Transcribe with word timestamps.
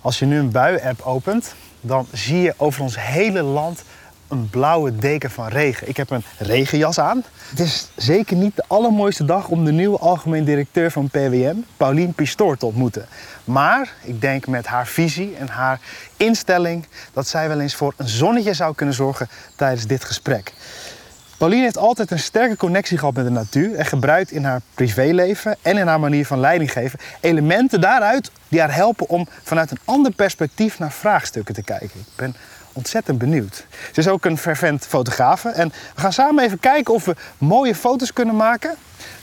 Als 0.00 0.18
je 0.18 0.26
nu 0.26 0.38
een 0.38 0.50
bui-app 0.50 1.00
opent, 1.02 1.54
dan 1.80 2.06
zie 2.12 2.40
je 2.40 2.54
over 2.56 2.82
ons 2.82 3.00
hele 3.00 3.42
land 3.42 3.82
een 4.28 4.50
blauwe 4.50 4.96
deken 4.96 5.30
van 5.30 5.48
regen. 5.48 5.88
Ik 5.88 5.96
heb 5.96 6.10
een 6.10 6.24
regenjas 6.38 6.98
aan. 6.98 7.24
Het 7.48 7.60
is 7.60 7.90
zeker 7.96 8.36
niet 8.36 8.56
de 8.56 8.64
allermooiste 8.66 9.24
dag 9.24 9.48
om 9.48 9.64
de 9.64 9.72
nieuwe 9.72 9.98
algemeen 9.98 10.44
directeur 10.44 10.90
van 10.90 11.08
PWM, 11.08 11.56
Paulien 11.76 12.12
Pistoor, 12.12 12.56
te 12.56 12.66
ontmoeten. 12.66 13.06
Maar 13.44 13.92
ik 14.02 14.20
denk 14.20 14.46
met 14.46 14.66
haar 14.66 14.86
visie 14.86 15.36
en 15.36 15.48
haar 15.48 15.80
instelling 16.16 16.86
dat 17.12 17.28
zij 17.28 17.48
wel 17.48 17.60
eens 17.60 17.74
voor 17.74 17.94
een 17.96 18.08
zonnetje 18.08 18.54
zou 18.54 18.74
kunnen 18.74 18.94
zorgen 18.94 19.28
tijdens 19.56 19.86
dit 19.86 20.04
gesprek. 20.04 20.52
Pauline 21.40 21.62
heeft 21.62 21.78
altijd 21.78 22.10
een 22.10 22.18
sterke 22.18 22.56
connectie 22.56 22.98
gehad 22.98 23.14
met 23.14 23.24
de 23.24 23.30
natuur 23.30 23.74
en 23.74 23.86
gebruikt 23.86 24.30
in 24.30 24.44
haar 24.44 24.60
privéleven 24.74 25.56
en 25.62 25.76
in 25.76 25.86
haar 25.86 26.00
manier 26.00 26.26
van 26.26 26.40
leiding 26.40 26.72
geven 26.72 26.98
elementen 27.20 27.80
daaruit 27.80 28.30
die 28.48 28.60
haar 28.60 28.74
helpen 28.74 29.08
om 29.08 29.26
vanuit 29.42 29.70
een 29.70 29.78
ander 29.84 30.12
perspectief 30.12 30.78
naar 30.78 30.92
vraagstukken 30.92 31.54
te 31.54 31.62
kijken. 31.62 31.90
Ik 32.00 32.16
ben 32.16 32.36
ontzettend 32.72 33.18
benieuwd. 33.18 33.66
Ze 33.92 34.00
is 34.00 34.08
ook 34.08 34.24
een 34.24 34.38
fervent 34.38 34.86
fotografe 34.86 35.48
en 35.48 35.72
we 35.94 36.00
gaan 36.00 36.12
samen 36.12 36.44
even 36.44 36.58
kijken 36.58 36.94
of 36.94 37.04
we 37.04 37.16
mooie 37.38 37.74
foto's 37.74 38.12
kunnen 38.12 38.36
maken 38.36 38.74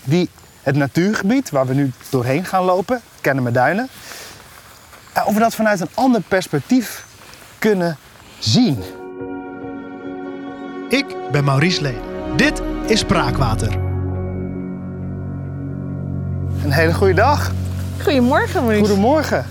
die 0.04 0.30
het 0.64 0.76
natuurgebied 0.76 1.50
waar 1.50 1.66
we 1.66 1.74
nu 1.74 1.92
doorheen 2.10 2.46
gaan 2.46 2.64
lopen, 2.64 3.02
Kennemerduinen, 3.22 3.88
of 5.26 5.34
we 5.34 5.40
dat 5.40 5.56
vanuit 5.56 5.80
een 5.80 5.90
ander 5.94 6.22
perspectief 6.22 7.06
kunnen 7.60 7.98
zien. 8.40 8.84
Ik 10.90 11.06
ben 11.32 11.44
Maurice 11.44 11.82
Leen. 11.82 12.07
Dit 12.36 12.62
is 12.86 13.00
Spraakwater. 13.00 13.72
Een 16.64 16.72
hele 16.72 16.94
goede 16.94 17.14
dag. 17.14 17.52
Goedemorgen, 18.04 18.62
Maurice. 18.64 18.86
Goedemorgen. 18.86 19.46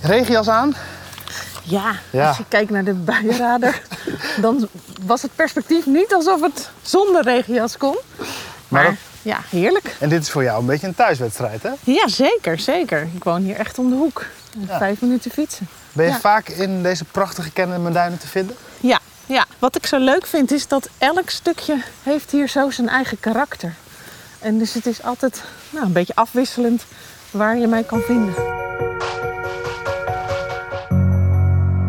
Regenjas 0.00 0.48
aan? 0.48 0.74
Ja, 1.62 1.92
Ja. 2.10 2.28
als 2.28 2.36
je 2.36 2.44
kijkt 2.48 2.70
naar 2.70 2.84
de 2.84 2.94
buienradar, 2.94 3.80
dan 4.40 4.68
was 5.06 5.22
het 5.22 5.30
perspectief 5.34 5.86
niet 5.86 6.14
alsof 6.14 6.40
het 6.40 6.70
zonder 6.82 7.22
regenjas 7.24 7.76
kon. 7.76 7.96
Maar, 8.68 8.96
ja, 9.22 9.38
heerlijk. 9.50 9.96
En 10.00 10.08
dit 10.08 10.22
is 10.22 10.30
voor 10.30 10.42
jou 10.42 10.60
een 10.60 10.66
beetje 10.66 10.86
een 10.86 10.94
thuiswedstrijd, 10.94 11.62
hè? 11.62 11.70
Ja, 11.84 12.08
zeker, 12.08 12.58
zeker. 12.58 13.08
Ik 13.14 13.24
woon 13.24 13.42
hier 13.42 13.56
echt 13.56 13.78
om 13.78 13.90
de 13.90 13.96
hoek. 13.96 14.24
Ja. 14.68 14.78
Vijf 14.78 15.00
minuten 15.00 15.30
fietsen. 15.30 15.68
Ben 15.92 16.06
je 16.06 16.10
Ja. 16.12 16.18
vaak 16.18 16.48
in 16.48 16.82
deze 16.82 17.04
prachtige 17.04 17.50
Kennemerduinen 17.50 18.18
te 18.18 18.26
vinden? 18.26 18.56
Ja, 19.28 19.46
wat 19.58 19.76
ik 19.76 19.86
zo 19.86 19.98
leuk 19.98 20.26
vind 20.26 20.52
is 20.52 20.68
dat 20.68 20.88
elk 20.98 21.30
stukje 21.30 21.82
heeft 22.02 22.30
hier 22.30 22.48
zo 22.48 22.70
zijn 22.70 22.88
eigen 22.88 23.20
karakter. 23.20 23.74
En 24.38 24.58
dus 24.58 24.74
het 24.74 24.86
is 24.86 25.02
altijd 25.02 25.42
nou, 25.70 25.86
een 25.86 25.92
beetje 25.92 26.14
afwisselend 26.14 26.84
waar 27.30 27.58
je 27.58 27.66
mij 27.66 27.82
kan 27.82 28.00
vinden. 28.00 28.34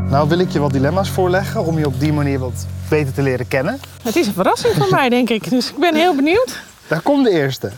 Nou 0.10 0.30
wil 0.30 0.40
ik 0.40 0.50
je 0.50 0.60
wat 0.60 0.72
dilemma's 0.72 1.10
voorleggen 1.10 1.66
om 1.66 1.78
je 1.78 1.86
op 1.86 2.00
die 2.00 2.14
manier 2.14 2.40
wat 2.40 2.66
beter 2.90 3.14
te 3.14 3.22
leren 3.22 3.48
kennen. 3.48 3.80
Het 4.04 4.16
is 4.16 4.28
een 4.28 4.34
verrassing 4.34 4.74
voor 4.74 4.90
mij, 4.90 5.10
denk 5.10 5.30
ik. 5.30 5.50
Dus 5.50 5.70
ik 5.70 5.78
ben 5.78 5.96
heel 5.96 6.16
benieuwd. 6.16 6.60
Daar 6.88 7.02
komt 7.02 7.26
de 7.26 7.32
eerste. 7.32 7.72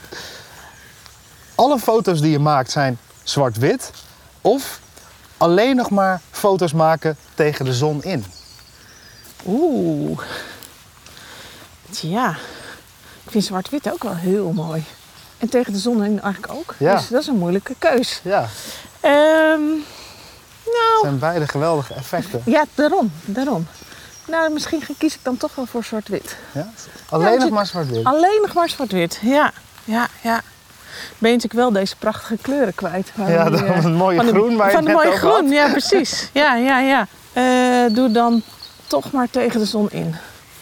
Alle 1.55 1.79
foto's 1.79 2.21
die 2.21 2.31
je 2.31 2.39
maakt 2.39 2.71
zijn 2.71 2.97
zwart-wit 3.23 3.91
of 4.41 4.79
alleen 5.37 5.75
nog 5.75 5.89
maar 5.89 6.21
foto's 6.31 6.73
maken 6.73 7.17
tegen 7.35 7.65
de 7.65 7.73
zon 7.73 8.03
in. 8.03 8.25
Oeh. 9.45 10.20
Tja, 11.89 12.30
ik 13.23 13.31
vind 13.31 13.44
zwart-wit 13.44 13.92
ook 13.92 14.03
wel 14.03 14.16
heel 14.16 14.52
mooi. 14.52 14.84
En 15.38 15.50
tegen 15.50 15.73
de 15.73 15.80
zon 15.80 16.03
in 16.03 16.22
eigenlijk 16.22 16.53
ook. 16.53 16.75
Ja. 16.78 16.95
Dus 16.95 17.08
dat 17.08 17.22
is 17.22 17.28
een 17.28 17.38
moeilijke 17.38 17.75
keus. 17.80 18.19
Ja, 18.23 18.47
Ehm, 19.00 19.62
nou, 20.66 21.00
zijn 21.02 21.19
beide 21.19 21.47
geweldige 21.47 21.94
effecten. 21.94 22.42
ja, 22.45 22.66
daarom, 22.75 23.12
daarom. 23.25 23.67
Nou, 24.28 24.53
misschien 24.53 24.84
kies 24.97 25.14
ik 25.14 25.19
dan 25.23 25.38
toch 25.38 25.56
wel 25.56 25.66
voor 25.66 25.84
zwart-wit. 25.84 26.36
Ja? 26.52 26.69
Alleen 27.09 27.39
nog 27.39 27.50
maar 27.50 27.66
zwart-wit. 27.66 28.03
Alleen 28.06 28.40
nog 28.41 28.53
maar 28.53 28.69
zwart-wit. 28.69 29.19
Ja, 29.22 29.51
ja, 29.84 30.07
ja. 30.22 30.41
Ben 31.18 31.30
je 31.30 31.35
natuurlijk 31.35 31.53
wel 31.53 31.72
deze 31.72 31.96
prachtige 31.96 32.38
kleuren 32.41 32.75
kwijt. 32.75 33.12
Ja, 33.28 33.50
dat 33.50 33.62
eh, 33.62 33.75
het 33.75 33.94
mooie 33.94 34.16
van 34.18 34.25
de- 34.25 34.31
groen 34.31 34.56
waar 34.56 34.68
je 34.69 34.75
Van 34.75 34.85
het 34.85 34.94
mooie 34.94 35.07
had. 35.09 35.18
groen, 35.18 35.50
ja 35.50 35.69
precies. 35.69 36.30
Ja, 36.34 36.56
ja, 36.56 36.80
ja. 36.80 37.07
Eh, 37.34 37.96
doe 37.96 38.12
dan 38.12 38.44
toch 38.91 39.12
maar 39.12 39.29
tegen 39.29 39.59
de 39.59 39.66
zon 39.66 39.91
in. 39.91 40.16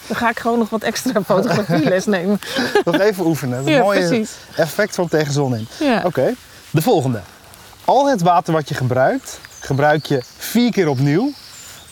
Dan 0.08 0.18
ga 0.18 0.30
ik 0.30 0.40
gewoon 0.40 0.60
nog 0.60 0.70
wat 0.70 0.82
extra 0.84 1.22
fotografieles 1.34 2.06
nemen. 2.06 2.40
Nog 2.86 3.00
even 3.00 3.26
oefenen. 3.26 3.58
Het 3.58 3.68
Ja, 3.68 3.82
mooie 3.82 4.08
precies. 4.08 4.32
effect 4.56 4.96
van 4.96 5.08
tegen 5.08 5.34
zon 5.34 5.56
in. 5.56 5.68
Ja. 5.80 6.02
Oké, 6.06 6.34
de 6.72 6.82
volgende. 6.82 7.22
Al 7.86 8.08
het 8.10 8.22
water 8.22 8.54
wat 8.54 8.70
je 8.70 8.76
gebruikt, 8.76 9.40
gebruik 9.60 10.06
je 10.06 10.22
vier 10.38 10.72
keer 10.72 10.88
opnieuw. 10.88 11.32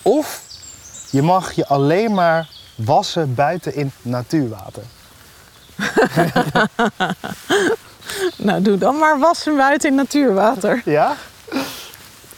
Of 0.02 0.42
je 1.12 1.22
mag 1.22 1.52
je 1.52 1.68
alleen 1.68 2.14
maar 2.14 2.50
wassen 2.76 3.34
buiten 3.36 3.76
in 3.76 3.92
natuurwater. 4.02 4.84
Nou, 8.38 8.62
doe 8.62 8.78
dan 8.78 8.98
maar 8.98 9.20
wassen 9.20 9.56
buiten 9.58 9.90
in 9.90 9.96
natuurwater. 9.96 10.82
Ja? 10.86 11.16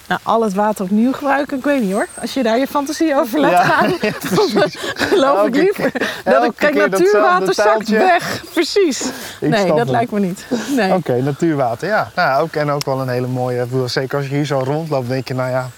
Nou, 0.10 0.22
al 0.24 0.44
het 0.44 0.54
water 0.54 0.84
opnieuw 0.86 1.12
gebruiken, 1.14 1.58
ik 1.58 1.64
weet 1.64 1.82
niet 1.82 1.92
hoor. 1.94 2.08
Als 2.22 2.34
je 2.34 2.44
daar 2.44 2.58
je 2.58 2.68
fantasie 2.68 3.16
over 3.16 3.40
laat 3.40 3.52
Ja, 3.52 3.64
gaan, 3.64 3.90
ja, 4.02 4.12
dan 4.54 4.70
geloof 4.96 5.38
Elke 5.38 5.48
ik 5.48 5.56
liever. 5.56 5.92
keer- 5.92 6.08
Dat 6.24 6.44
ik, 6.44 6.52
kijk, 6.56 6.74
natuurwater 6.76 7.54
zakt 7.54 7.88
weg. 7.90 8.44
Precies. 8.54 9.02
Ik 9.40 9.50
nee, 9.50 9.74
dat 9.74 9.90
lijkt 9.90 10.12
me 10.12 10.20
niet. 10.20 10.46
Nee. 10.76 10.94
Oké, 10.94 11.22
natuurwater. 11.22 11.88
Ja, 11.88 12.12
nou, 12.16 12.42
ook, 12.44 12.54
en 12.56 12.72
ook 12.72 12.86
wel 12.86 13.02
een 13.02 13.10
hele 13.10 13.28
mooie. 13.28 13.66
Zeker 13.86 14.18
als 14.18 14.28
je 14.28 14.36
hier 14.36 14.46
zo 14.46 14.60
rondloopt, 14.64 15.08
denk 15.08 15.28
je, 15.28 15.34
nou 15.34 15.50
ja, 15.50 15.70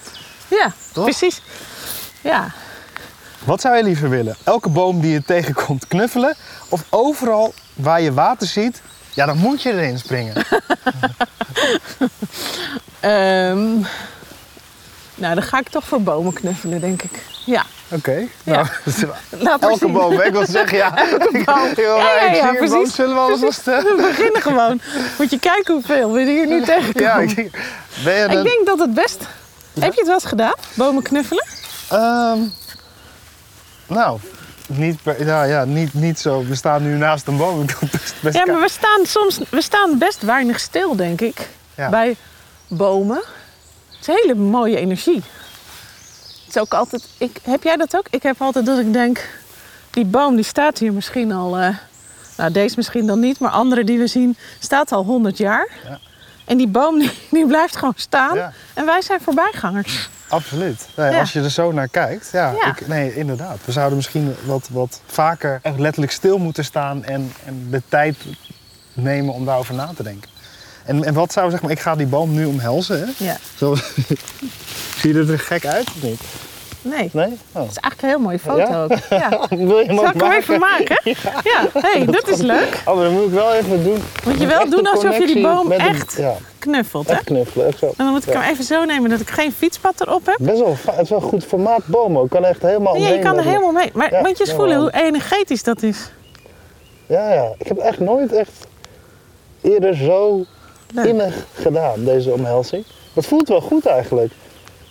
Ja, 0.48 0.72
Toch? 0.94 1.03
precies. 1.03 1.42
Ja, 2.22 2.48
wat 3.44 3.62
zou 3.62 3.75
je 3.78 3.84
liever 3.84 4.09
willen? 4.09 4.36
Elke 4.44 4.69
boom 4.69 5.00
die 5.02 5.12
je 5.12 5.24
tegenkomt 5.24 5.88
knuffelen? 5.88 6.36
Of 6.69 6.84
overal 6.90 7.53
waar 7.74 8.02
je 8.02 8.13
water 8.13 8.48
ziet, 8.48 8.81
ja, 9.13 9.25
dan 9.25 9.38
moet 9.38 9.62
je 9.62 9.72
erin 9.72 10.00
springen. 10.00 10.34
Ehm, 13.00 13.68
nou, 15.22 15.34
dan 15.36 15.44
ga 15.44 15.59
ik 15.59 15.70
toch 15.70 15.84
voor 15.84 16.02
bomen 16.02 16.34
knuffelen, 16.34 16.80
denk 16.80 17.02
ik. 17.02 17.12
Ja. 17.46 17.64
Oké, 17.90 18.28
Ja. 18.44 18.66
nou, 19.40 19.58
elke 19.72 19.88
boom. 19.88 20.22
Ik 20.22 20.32
wil 20.32 20.46
zeggen, 20.59 20.78
ja. 20.78 20.98
Ik, 21.32 21.46
Ja, 21.46 21.66
ja, 21.76 22.22
ik 22.22 22.36
ja, 22.36 22.50
zie 22.50 22.59
een 22.59 22.70
boom, 22.70 22.70
precies. 22.70 22.96
zullen 22.96 23.14
we 23.16 23.20
alles 23.22 23.42
eh, 23.42 23.78
We 23.78 23.96
beginnen 24.08 24.42
gewoon. 24.42 24.81
Moet 25.18 25.30
je 25.30 25.40
kijken 25.40 25.74
hoeveel 25.74 26.12
we 26.12 26.22
hier 26.22 26.48
nu 26.48 26.64
tegenkomen. 26.64 27.02
Ja, 27.04 27.16
ik, 27.18 27.36
ben 28.04 28.14
je 28.16 28.24
ik 28.26 28.31
een, 28.34 28.44
denk 28.44 28.66
dat 28.66 28.80
het 28.80 28.94
best... 28.94 29.18
Heb 29.80 29.94
je 29.94 29.98
het 30.00 30.06
wel 30.06 30.14
eens 30.14 30.26
gedaan? 30.26 30.54
Bomen 30.74 31.04
knuffelen? 31.04 31.46
Ehm, 31.90 32.40
nou, 33.88 34.20
niet, 34.68 35.04
per- 35.04 35.26
ja, 35.26 35.44
ja, 35.44 35.66
niet, 35.66 35.94
niet 35.94 36.20
zo. 36.20 36.44
We 36.46 36.56
staan 36.56 36.84
nu 36.84 36.98
naast 36.98 37.28
een 37.28 37.38
boom. 37.38 37.66
Ja, 38.31 38.46
maar 38.46 38.60
we 38.60 38.70
staan 38.70 39.06
soms 39.06 39.40
we 39.50 39.62
staan 39.62 39.98
best 39.98 40.22
weinig 40.22 40.60
stil, 40.60 40.96
denk 40.96 41.22
ik. 41.22 41.48
Bij 41.90 42.16
bomen. 42.68 43.22
Het 44.01 44.09
is 44.09 44.16
een 44.16 44.22
hele 44.28 44.50
mooie 44.50 44.78
energie. 44.78 45.22
Het 46.45 46.56
is 46.56 46.57
ook 46.57 46.73
altijd... 46.73 47.07
Ik, 47.17 47.38
heb 47.44 47.63
jij 47.63 47.75
dat 47.78 47.95
ook? 47.95 48.06
Ik 48.09 48.23
heb 48.23 48.41
altijd 48.41 48.66
dat 48.66 48.79
ik 48.79 48.94
denk... 48.94 49.29
Die 49.89 50.06
boom 50.06 50.35
die 50.35 50.45
staat 50.45 50.78
hier 50.78 50.94
misschien 50.94 51.31
al... 51.31 51.57
eh, 51.57 51.75
nou, 52.38 52.51
deze 52.51 52.73
misschien 52.78 53.06
dan 53.07 53.19
niet, 53.19 53.39
maar 53.39 53.51
andere 53.51 53.84
die 53.84 53.97
we 53.97 54.07
zien... 54.07 54.38
staat 54.59 54.91
al 54.91 55.03
100 55.03 55.38
jaar. 55.38 55.67
Ja. 55.84 56.00
En 56.45 56.57
die 56.57 56.67
boom 56.67 57.00
die, 57.00 57.12
die 57.29 57.47
blijft 57.47 57.75
gewoon 57.75 57.94
staan. 57.95 58.35
Ja. 58.35 58.53
En 58.73 58.85
wij 58.85 59.01
zijn 59.01 59.22
voorbijgangers. 59.22 60.09
Absoluut. 60.28 60.88
Nee, 60.95 61.12
Ja. 61.12 61.19
Als 61.19 61.33
je 61.33 61.41
er 61.41 61.51
zo 61.51 61.72
naar 61.72 61.88
kijkt. 61.88 62.29
Ja, 62.31 62.51
Ja. 62.51 62.68
Ik, 62.68 62.88
nee, 62.88 63.16
inderdaad. 63.16 63.57
We 63.66 63.72
zouden 63.72 63.95
misschien 63.95 64.35
wat, 64.45 64.68
wat 64.72 65.01
vaker 65.06 65.59
echt 65.62 65.79
letterlijk 65.79 66.13
stil 66.13 66.38
moeten 66.38 66.63
staan 66.66 67.03
en, 67.03 67.33
en 67.45 67.68
de 67.69 67.81
tijd 67.89 68.18
nemen 68.94 69.33
om 69.33 69.45
daarover 69.45 69.73
na 69.73 69.91
te 69.95 70.03
denken. 70.03 70.29
En, 70.86 71.03
en 71.03 71.14
wat 71.14 71.31
zou 71.31 71.52
zeg 71.52 71.62
maar, 71.62 71.72
ik 71.72 71.80
ga 71.80 71.96
die 71.96 72.08
boom 72.08 72.34
nu 72.34 72.46
omhelzen. 72.46 73.00
Hè? 73.00 73.25
Ja. 73.25 73.38
Zo, 73.58 73.75
zie 75.00 75.14
je 75.14 75.25
er 75.31 75.39
gek 75.39 75.66
uit 75.66 75.88
of 75.88 76.04
niet? 76.04 76.22
Nee. 76.83 77.10
Nee? 77.13 77.38
Oh. 77.51 77.62
Het 77.62 77.72
is 77.72 77.78
eigenlijk 77.78 78.01
een 78.01 78.07
heel 78.10 78.19
mooie 78.19 78.39
foto 78.39 78.57
Ja? 78.57 78.83
ook. 78.83 78.92
Ja. 79.10 79.57
Wil 79.66 79.80
je 79.80 79.86
hem 79.86 79.95
Zal 79.95 80.10
ik 80.10 80.22
hem 80.22 80.31
even 80.31 80.60
maken? 80.60 81.00
Ja, 81.51 81.68
hey, 81.74 82.06
dat 82.06 82.28
is 82.28 82.38
leuk. 82.38 82.81
Oh, 82.86 82.95
maar 82.95 83.04
dat 83.04 83.13
moet 83.13 83.25
ik 83.25 83.31
wel 83.31 83.54
even 83.54 83.83
doen. 83.83 84.04
Moet 84.25 84.39
je 84.39 84.48
wel 84.48 84.69
doen 84.69 84.88
alsof 84.88 85.18
je 85.18 85.25
die 85.25 85.42
boom 85.42 85.72
echt 85.72 86.16
ja, 86.18 86.36
knuffelt, 86.60 87.07
hè? 87.07 87.13
echt 87.13 87.24
knuffelen. 87.24 87.68
Echt 87.68 87.78
zo. 87.78 87.86
En 87.86 87.94
dan 87.95 88.07
moet 88.07 88.28
ik 88.28 88.33
hem 88.33 88.42
even 88.42 88.63
zo 88.63 88.86
nemen 88.86 89.10
dat 89.10 89.19
ik 89.19 89.30
geen 89.30 89.51
fietspad 89.51 90.01
erop 90.01 90.25
heb. 90.25 90.38
Best 90.39 90.60
wel, 90.60 90.75
het 90.86 91.00
is 91.01 91.10
wel 91.10 91.22
een 91.22 91.28
goed 91.28 91.44
formaat 91.44 91.86
boom 91.86 92.18
ook. 92.18 92.30
Kan 92.30 92.45
echt 92.45 92.62
helemaal 92.62 92.95
Ja, 92.95 93.07
je 93.07 93.19
kan 93.19 93.38
er 93.38 93.44
helemaal 93.44 93.72
mee. 93.72 93.89
Maar 93.94 94.10
moet 94.22 94.38
je 94.38 94.44
eens 94.45 94.54
voelen 94.54 94.80
hoe 94.80 94.92
energetisch 94.94 95.63
dat 95.63 95.83
is. 95.83 96.12
Ja, 97.07 97.33
ja. 97.33 97.54
Ik 97.57 97.68
heb 97.68 97.78
echt 97.78 98.00
nooit 98.00 98.33
echt 98.33 98.51
eerder 99.62 99.95
zo 99.95 100.45
Leuk. 100.94 101.06
innig 101.06 101.46
gedaan, 101.54 102.04
deze 102.04 102.32
omhelzing. 102.32 102.86
Dat 103.14 103.26
voelt 103.26 103.48
wel 103.48 103.62
goed 103.62 103.86
eigenlijk. 103.86 104.32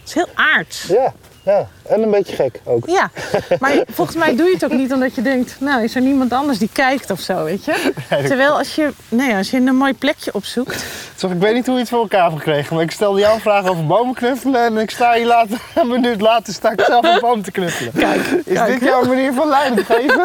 Het 0.00 0.08
is 0.08 0.14
heel 0.14 0.29
aards. 0.35 0.87
Ja, 0.87 1.14
ja. 1.42 1.66
En 1.88 2.02
een 2.02 2.10
beetje 2.10 2.34
gek 2.37 2.60
ook. 2.64 2.87
Ja, 2.87 3.10
maar 3.60 3.72
volgens 3.92 4.16
mij 4.16 4.37
doe 4.37 4.46
je 4.46 4.52
het 4.54 4.64
ook 4.64 4.72
niet 4.72 4.92
omdat 4.92 5.14
je 5.14 5.22
denkt, 5.22 5.56
nou 5.60 5.82
is 5.82 5.94
er 5.94 6.00
niemand 6.00 6.32
anders 6.32 6.58
die 6.58 6.70
kijkt 6.72 7.10
of 7.10 7.20
zo, 7.20 7.44
weet 7.44 7.64
je? 7.64 7.92
Terwijl 8.28 8.58
als 8.58 8.75
je, 8.75 8.90
nee, 9.08 9.34
als 9.34 9.50
je 9.50 9.56
een 9.56 9.76
mooi 9.76 9.94
plekje 9.94 10.34
opzoekt, 10.34 10.84
Toch, 11.16 11.31
ik 11.31 11.38
weet 11.38 11.54
niet 11.54 11.66
hoe 11.66 11.75
je 11.75 11.81
het 11.81 11.88
voor 11.88 12.00
elkaar 12.00 12.22
hebt 12.25 12.37
gekregen, 12.37 12.75
maar 12.75 12.84
ik 12.84 12.90
stelde 12.90 13.20
jou 13.20 13.34
een 13.34 13.40
vraag 13.40 13.66
over 13.66 13.87
bomen 13.87 14.14
knuffelen 14.14 14.64
en 14.64 14.78
ik 14.78 14.90
sta 14.90 15.12
hier 15.14 15.26
later, 15.26 15.58
een 15.75 15.88
minuut 15.88 16.20
later 16.20 16.52
sta 16.52 16.70
ik 16.70 16.81
zelf 16.87 17.04
een 17.04 17.20
boom 17.20 17.42
te 17.42 17.50
knuffelen. 17.50 17.92
Kijk, 17.92 18.20
Is 18.44 18.54
kijk. 18.54 18.72
dit 18.81 18.88
jouw 18.88 19.04
manier 19.04 19.32
van 19.32 19.48
leiding 19.48 19.87
geven? 19.87 20.20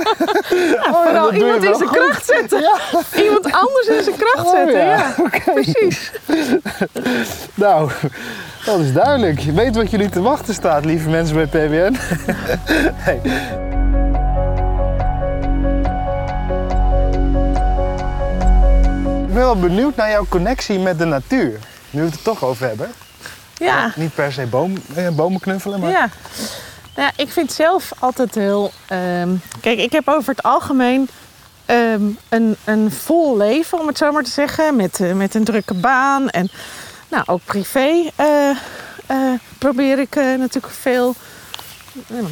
Oh, 0.92 1.04
Vooral 1.04 1.34
je 1.34 1.40
iemand 1.40 1.64
in 1.64 1.76
zijn 1.76 1.90
kracht 1.90 2.26
zetten. 2.26 2.60
Ja, 2.62 2.78
Iemand 3.24 3.52
anders 3.52 3.88
in 3.88 4.04
zijn 4.04 4.16
kracht 4.16 4.46
Oh, 4.48 4.52
zetten. 4.56 4.78
ja. 4.78 4.96
Ja, 4.96 5.14
precies. 5.54 6.12
nou, 7.54 7.92
dat 8.66 8.80
is 8.80 8.94
duidelijk. 8.94 9.40
Je 9.40 9.52
weet 9.52 9.76
wat 9.76 9.92
jullie 9.92 10.10
te 10.10 10.22
wachten 10.22 10.54
staat, 10.54 10.86
lieve 10.86 11.10
mensen 11.10 11.50
bij 11.52 11.70
hey. 13.06 13.22
Ik 19.22 19.34
ben 19.34 19.44
wel 19.44 19.60
benieuwd 19.60 19.96
naar 19.96 20.10
jouw 20.10 20.26
connectie 20.30 20.80
met 20.80 21.00
de 21.00 21.06
natuur. 21.06 21.60
Nu 21.90 22.00
we 22.00 22.06
het 22.06 22.16
er 22.16 22.22
toch 22.22 22.44
over 22.44 22.68
hebben. 22.68 22.92
Ja. 23.58 23.92
Niet 23.96 24.16
per 24.16 24.34
se 24.34 24.46
boom, 24.46 24.74
eh, 24.96 25.10
bomen 25.10 25.40
knuffelen, 25.40 25.80
maar... 25.80 25.92
Ja. 25.92 26.10
Nou, 26.96 27.08
ja, 27.08 27.24
ik 27.24 27.32
vind 27.32 27.52
zelf 27.52 27.92
altijd 28.00 28.36
heel. 28.36 28.72
ehm, 28.88 29.30
kijk, 29.62 29.80
ik 29.80 29.92
heb 29.92 30.08
over 30.08 30.30
het 30.30 30.44
algemeen 30.44 31.10
ehm, 31.66 32.02
een, 32.30 32.56
een 32.64 32.92
vol 32.92 33.38
leven, 33.38 33.80
om 33.80 33.88
het 33.88 33.98
zo 33.98 34.12
maar 34.12 34.24
te 34.24 34.30
zeggen. 34.30 34.76
Met, 34.76 35.00
eh, 35.00 35.12
met 35.14 35.36
een 35.36 35.44
drukke 35.44 35.74
baan. 35.74 36.30
En 36.30 36.50
nou, 37.08 37.24
ook 37.26 37.42
privé 37.46 38.10
eh, 38.16 38.50
eh, 39.06 39.34
probeer 39.58 40.00
ik 40.00 40.16
eh, 40.16 40.24
natuurlijk 40.24 40.74
veel 40.74 41.16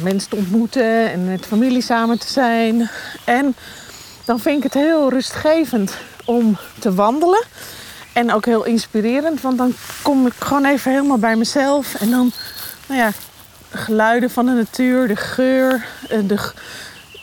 mensen 0.02 0.30
te 0.30 0.36
ontmoeten 0.36 1.10
en 1.10 1.24
met 1.24 1.46
familie 1.46 1.82
samen 1.82 2.18
te 2.18 2.32
zijn. 2.32 2.90
En 3.24 3.56
dan 4.24 4.40
vind 4.40 4.56
ik 4.56 4.62
het 4.62 4.74
heel 4.74 5.10
rustgevend 5.10 5.96
om 6.24 6.56
te 6.78 6.94
wandelen. 6.94 7.44
En 8.12 8.32
ook 8.32 8.44
heel 8.44 8.64
inspirerend, 8.64 9.40
want 9.40 9.58
dan 9.58 9.74
kom 10.02 10.26
ik 10.26 10.32
gewoon 10.38 10.64
even 10.64 10.90
helemaal 10.90 11.18
bij 11.18 11.36
mezelf. 11.36 11.94
En 11.94 12.10
dan, 12.10 12.32
nou 12.86 13.00
ja, 13.00 13.12
de 13.70 13.78
geluiden 13.78 14.30
van 14.30 14.46
de 14.46 14.52
natuur, 14.52 15.08
de 15.08 15.16
geur. 15.16 15.86
De... 16.08 16.52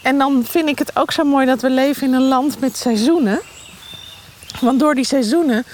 En 0.03 0.17
dan 0.17 0.45
vind 0.45 0.69
ik 0.69 0.79
het 0.79 0.95
ook 0.95 1.11
zo 1.11 1.23
mooi 1.23 1.45
dat 1.45 1.61
we 1.61 1.69
leven 1.69 2.07
in 2.07 2.13
een 2.13 2.27
land 2.27 2.59
met 2.59 2.77
seizoenen. 2.77 3.39
Want 4.59 4.79
door 4.79 4.95
die 4.95 5.05
seizoenen 5.05 5.65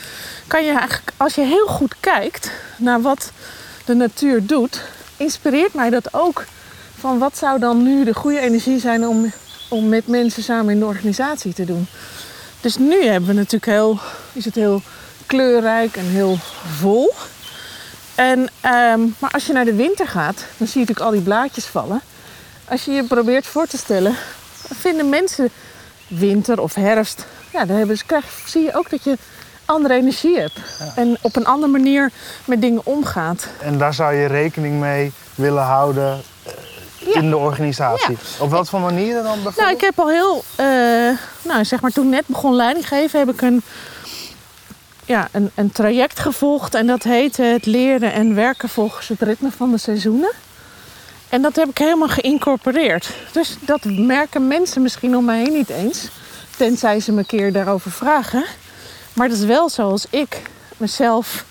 kan 0.47 0.65
je 0.65 0.71
eigenlijk, 0.71 1.11
als 1.17 1.35
je 1.35 1.41
heel 1.41 1.67
goed 1.67 1.95
kijkt 1.99 2.51
naar 2.77 3.01
wat 3.01 3.31
de 3.85 3.93
natuur 3.93 4.45
doet, 4.45 4.81
inspireert 5.17 5.73
mij 5.73 5.89
dat 5.89 6.13
ook. 6.13 6.45
Van 6.99 7.17
wat 7.17 7.37
zou 7.37 7.59
dan 7.59 7.83
nu 7.83 8.03
de 8.03 8.13
goede 8.13 8.39
energie 8.39 8.79
zijn 8.79 9.07
om, 9.07 9.31
om 9.69 9.89
met 9.89 10.07
mensen 10.07 10.43
samen 10.43 10.73
in 10.73 10.79
de 10.79 10.85
organisatie 10.85 11.53
te 11.53 11.65
doen. 11.65 11.87
Dus 12.61 12.77
nu 12.77 13.03
hebben 13.03 13.29
we 13.29 13.35
natuurlijk 13.35 13.71
heel, 13.71 13.99
is 14.33 14.45
het 14.45 14.55
heel 14.55 14.81
kleurrijk 15.25 15.97
en 15.97 16.05
heel 16.05 16.37
vol. 16.77 17.13
En, 18.15 18.49
ehm, 18.61 18.99
maar 19.19 19.31
als 19.31 19.45
je 19.45 19.53
naar 19.53 19.65
de 19.65 19.75
winter 19.75 20.07
gaat, 20.07 20.45
dan 20.57 20.67
zie 20.67 20.81
je 20.81 20.87
natuurlijk 20.87 21.05
al 21.05 21.11
die 21.11 21.21
blaadjes 21.21 21.65
vallen. 21.65 22.01
Als 22.65 22.85
je 22.85 22.91
je 22.91 23.03
probeert 23.03 23.45
voor 23.45 23.67
te 23.67 23.77
stellen, 23.77 24.15
vinden 24.73 25.09
mensen 25.09 25.49
winter 26.07 26.61
of 26.61 26.73
herfst, 26.73 27.25
ja, 27.51 27.65
dan 27.65 27.77
hebben 27.77 27.97
ze, 27.97 28.05
krijg, 28.05 28.25
zie 28.45 28.63
je 28.63 28.75
ook 28.75 28.89
dat 28.89 29.03
je 29.03 29.17
andere 29.67 29.93
energie 29.93 30.39
hebt. 30.39 30.59
En 30.95 31.17
op 31.21 31.35
een 31.35 31.45
andere 31.45 31.71
manier 31.71 32.11
met 32.45 32.61
dingen 32.61 32.81
omgaat. 32.83 33.47
En 33.61 33.77
daar 33.77 33.93
zou 33.93 34.13
je 34.15 34.25
rekening 34.25 34.79
mee 34.79 35.11
willen 35.35 35.63
houden 35.63 36.21
eh, 36.43 36.51
Ja. 37.13 37.19
in 37.21 37.29
de 37.29 37.37
organisatie. 37.37 38.17
Op 38.39 38.49
wat 38.49 38.69
voor 38.69 38.79
manieren 38.79 39.23
dan 39.23 39.33
bijvoorbeeld? 39.33 39.55
Nou, 39.57 39.71
ik 39.71 39.81
heb 39.81 39.99
al 39.99 40.09
heel, 40.09 40.43
eh, 40.55 41.17
nou 41.41 41.65
zeg 41.65 41.81
maar 41.81 41.91
toen 41.91 42.05
ik 42.05 42.11
net 42.11 42.27
begon 42.27 42.55
leiding 42.55 42.87
geven, 42.87 43.19
heb 43.19 43.29
ik 43.29 43.41
een, 43.41 43.61
ja, 45.05 45.27
een, 45.31 45.51
een 45.55 45.71
traject 45.71 46.19
gevolgd. 46.19 46.75
En 46.75 46.87
dat 46.87 47.03
heette 47.03 47.43
het 47.43 47.65
leren 47.65 48.13
en 48.13 48.35
werken 48.35 48.69
volgens 48.69 49.07
het 49.07 49.21
ritme 49.21 49.51
van 49.57 49.71
de 49.71 49.77
seizoenen. 49.77 50.31
En 51.29 51.41
dat 51.41 51.55
heb 51.55 51.69
ik 51.69 51.77
helemaal 51.77 52.07
geïncorporeerd. 52.07 53.09
Dus 53.31 53.57
dat 53.59 53.83
merken 53.85 54.47
mensen 54.47 54.81
misschien 54.81 55.17
om 55.17 55.25
mij 55.25 55.37
heen 55.39 55.53
niet 55.53 55.69
eens. 55.69 56.07
Tenzij 56.57 56.99
ze 56.99 57.11
me 57.11 57.19
een 57.19 57.25
keer 57.25 57.51
daarover 57.51 57.91
vragen. 57.91 58.45
Maar 59.17 59.29
dat 59.29 59.37
is 59.37 59.45
wel 59.45 59.69
zoals 59.69 60.05
ik 60.09 60.41
mezelf 60.77 61.45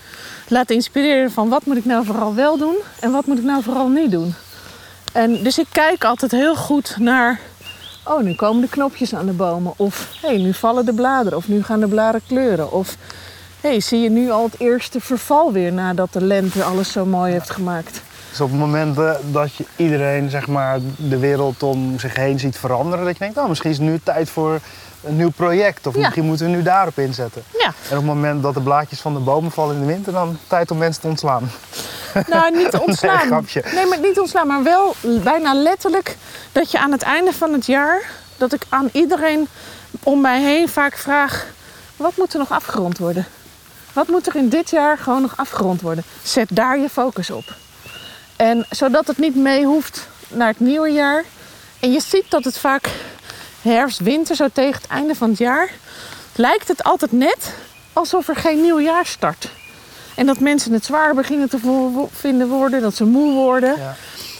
laat 0.47 0.69
inspireren 0.69 1.31
van 1.31 1.49
wat 1.49 1.65
moet 1.65 1.77
ik 1.77 1.85
nou 1.85 2.05
vooral 2.05 2.35
wel 2.35 2.57
doen 2.57 2.75
en 2.99 3.11
wat 3.11 3.25
moet 3.25 3.37
ik 3.37 3.43
nou 3.43 3.63
vooral 3.63 3.87
niet 3.87 4.11
doen. 4.11 4.33
En 5.13 5.43
dus 5.43 5.57
ik 5.57 5.67
kijk 5.71 6.03
altijd 6.03 6.31
heel 6.31 6.55
goed 6.55 6.95
naar. 6.99 7.39
Oh, 8.05 8.21
nu 8.21 8.35
komen 8.35 8.61
de 8.61 8.69
knopjes 8.69 9.15
aan 9.15 9.25
de 9.25 9.31
bomen. 9.31 9.73
Of 9.75 10.07
hé, 10.21 10.27
hey, 10.27 10.37
nu 10.37 10.53
vallen 10.53 10.85
de 10.85 10.93
bladeren. 10.93 11.37
Of 11.37 11.47
nu 11.47 11.63
gaan 11.63 11.79
de 11.79 11.87
bladeren 11.87 12.21
kleuren. 12.27 12.71
Of 12.71 12.95
hé, 13.61 13.69
hey, 13.69 13.79
zie 13.79 13.99
je 13.99 14.09
nu 14.09 14.29
al 14.29 14.43
het 14.43 14.59
eerste 14.59 14.99
verval 14.99 15.51
weer 15.51 15.73
nadat 15.73 16.13
de 16.13 16.21
lente 16.21 16.63
alles 16.63 16.91
zo 16.91 17.05
mooi 17.05 17.31
heeft 17.31 17.49
gemaakt. 17.49 18.01
Dus 18.29 18.41
op 18.41 18.49
het 18.49 18.59
moment 18.59 18.95
dat 19.31 19.55
je 19.55 19.65
iedereen 19.75 20.29
zeg 20.29 20.47
maar, 20.47 20.79
de 20.97 21.17
wereld 21.17 21.63
om 21.63 21.99
zich 21.99 22.15
heen 22.15 22.39
ziet 22.39 22.57
veranderen, 22.57 23.05
dat 23.05 23.13
je 23.13 23.19
denkt, 23.19 23.37
oh, 23.37 23.47
misschien 23.47 23.69
is 23.69 23.77
het 23.77 23.87
nu 23.87 23.99
tijd 24.03 24.29
voor 24.29 24.59
een 25.03 25.15
nieuw 25.17 25.29
project. 25.29 25.87
Of 25.87 25.93
Ja. 25.95 25.99
misschien 26.01 26.25
moeten 26.25 26.45
we 26.45 26.51
nu 26.51 26.61
daarop 26.63 26.97
inzetten. 26.99 27.43
Ja, 27.57 27.65
En 27.65 27.73
op 27.89 27.89
het 27.89 28.05
moment 28.05 28.43
dat 28.43 28.53
de 28.53 28.61
blaadjes 28.61 28.99
van 28.99 29.13
de 29.13 29.19
bomen 29.19 29.51
vallen 29.51 29.75
in 29.75 29.81
de 29.81 29.87
winter, 29.87 30.13
dan 30.13 30.37
tijd 30.47 30.71
om 30.71 30.77
mensen 30.77 31.01
te 31.01 31.07
ontslaan. 31.07 31.51
nou 32.27 32.55
niet 32.57 32.77
ontslaan. 32.87 33.19
grapje. 33.27 33.63
Nee, 33.73 33.85
maar 33.85 33.99
niet 33.99 34.19
ontslaan, 34.19 34.47
maar 34.47 34.63
wel 34.63 34.95
bijna 35.23 35.53
letterlijk 35.53 36.17
dat 36.51 36.71
je 36.71 36.79
aan 36.79 36.91
het 36.91 37.01
einde 37.01 37.33
van 37.33 37.53
het 37.53 37.65
jaar, 37.65 38.01
dat 38.37 38.53
ik 38.53 38.61
aan 38.69 38.89
iedereen 38.91 39.47
om 40.03 40.21
mij 40.21 40.41
heen 40.41 40.69
vaak 40.69 40.97
vraag: 40.97 41.45
wat 41.95 42.17
moet 42.17 42.33
er 42.33 42.39
nog 42.39 42.51
afgerond 42.51 42.97
worden? 42.97 43.25
Wat 43.93 44.07
moet 44.07 44.27
er 44.27 44.35
in 44.35 44.49
dit 44.49 44.69
jaar 44.69 44.97
gewoon 44.97 45.21
nog 45.21 45.33
afgerond 45.37 45.81
worden? 45.81 46.03
Zet 46.23 46.47
daar 46.51 46.79
je 46.79 46.89
focus 46.89 47.29
op. 47.29 47.43
En 48.35 48.65
zodat 48.69 49.07
het 49.07 49.17
niet 49.17 49.35
mee 49.35 49.65
hoeft 49.65 50.07
naar 50.27 50.47
het 50.47 50.59
nieuwe 50.59 50.89
jaar. 50.89 51.23
En 51.79 51.91
je 51.91 51.99
ziet 51.99 52.25
dat 52.29 52.43
het 52.43 52.57
vaak 52.57 52.89
herfst, 53.67 53.99
winter, 53.99 54.35
zo 54.35 54.47
tegen 54.53 54.81
het 54.81 54.89
einde 54.89 55.15
van 55.15 55.29
het 55.29 55.37
jaar, 55.37 55.71
lijkt 56.35 56.67
het 56.67 56.83
altijd 56.83 57.11
net 57.11 57.53
alsof 57.93 58.27
er 58.27 58.35
geen 58.35 58.61
nieuw 58.61 58.79
jaar 58.79 59.05
start. 59.05 59.49
En 60.15 60.25
dat 60.25 60.39
mensen 60.39 60.73
het 60.73 60.85
zwaar 60.85 61.15
beginnen 61.15 61.49
te 61.49 61.59
vinden 62.11 62.47
worden, 62.47 62.81
dat 62.81 62.95
ze 62.95 63.05
moe 63.05 63.33
worden. 63.33 63.77
Ja. 63.77 63.95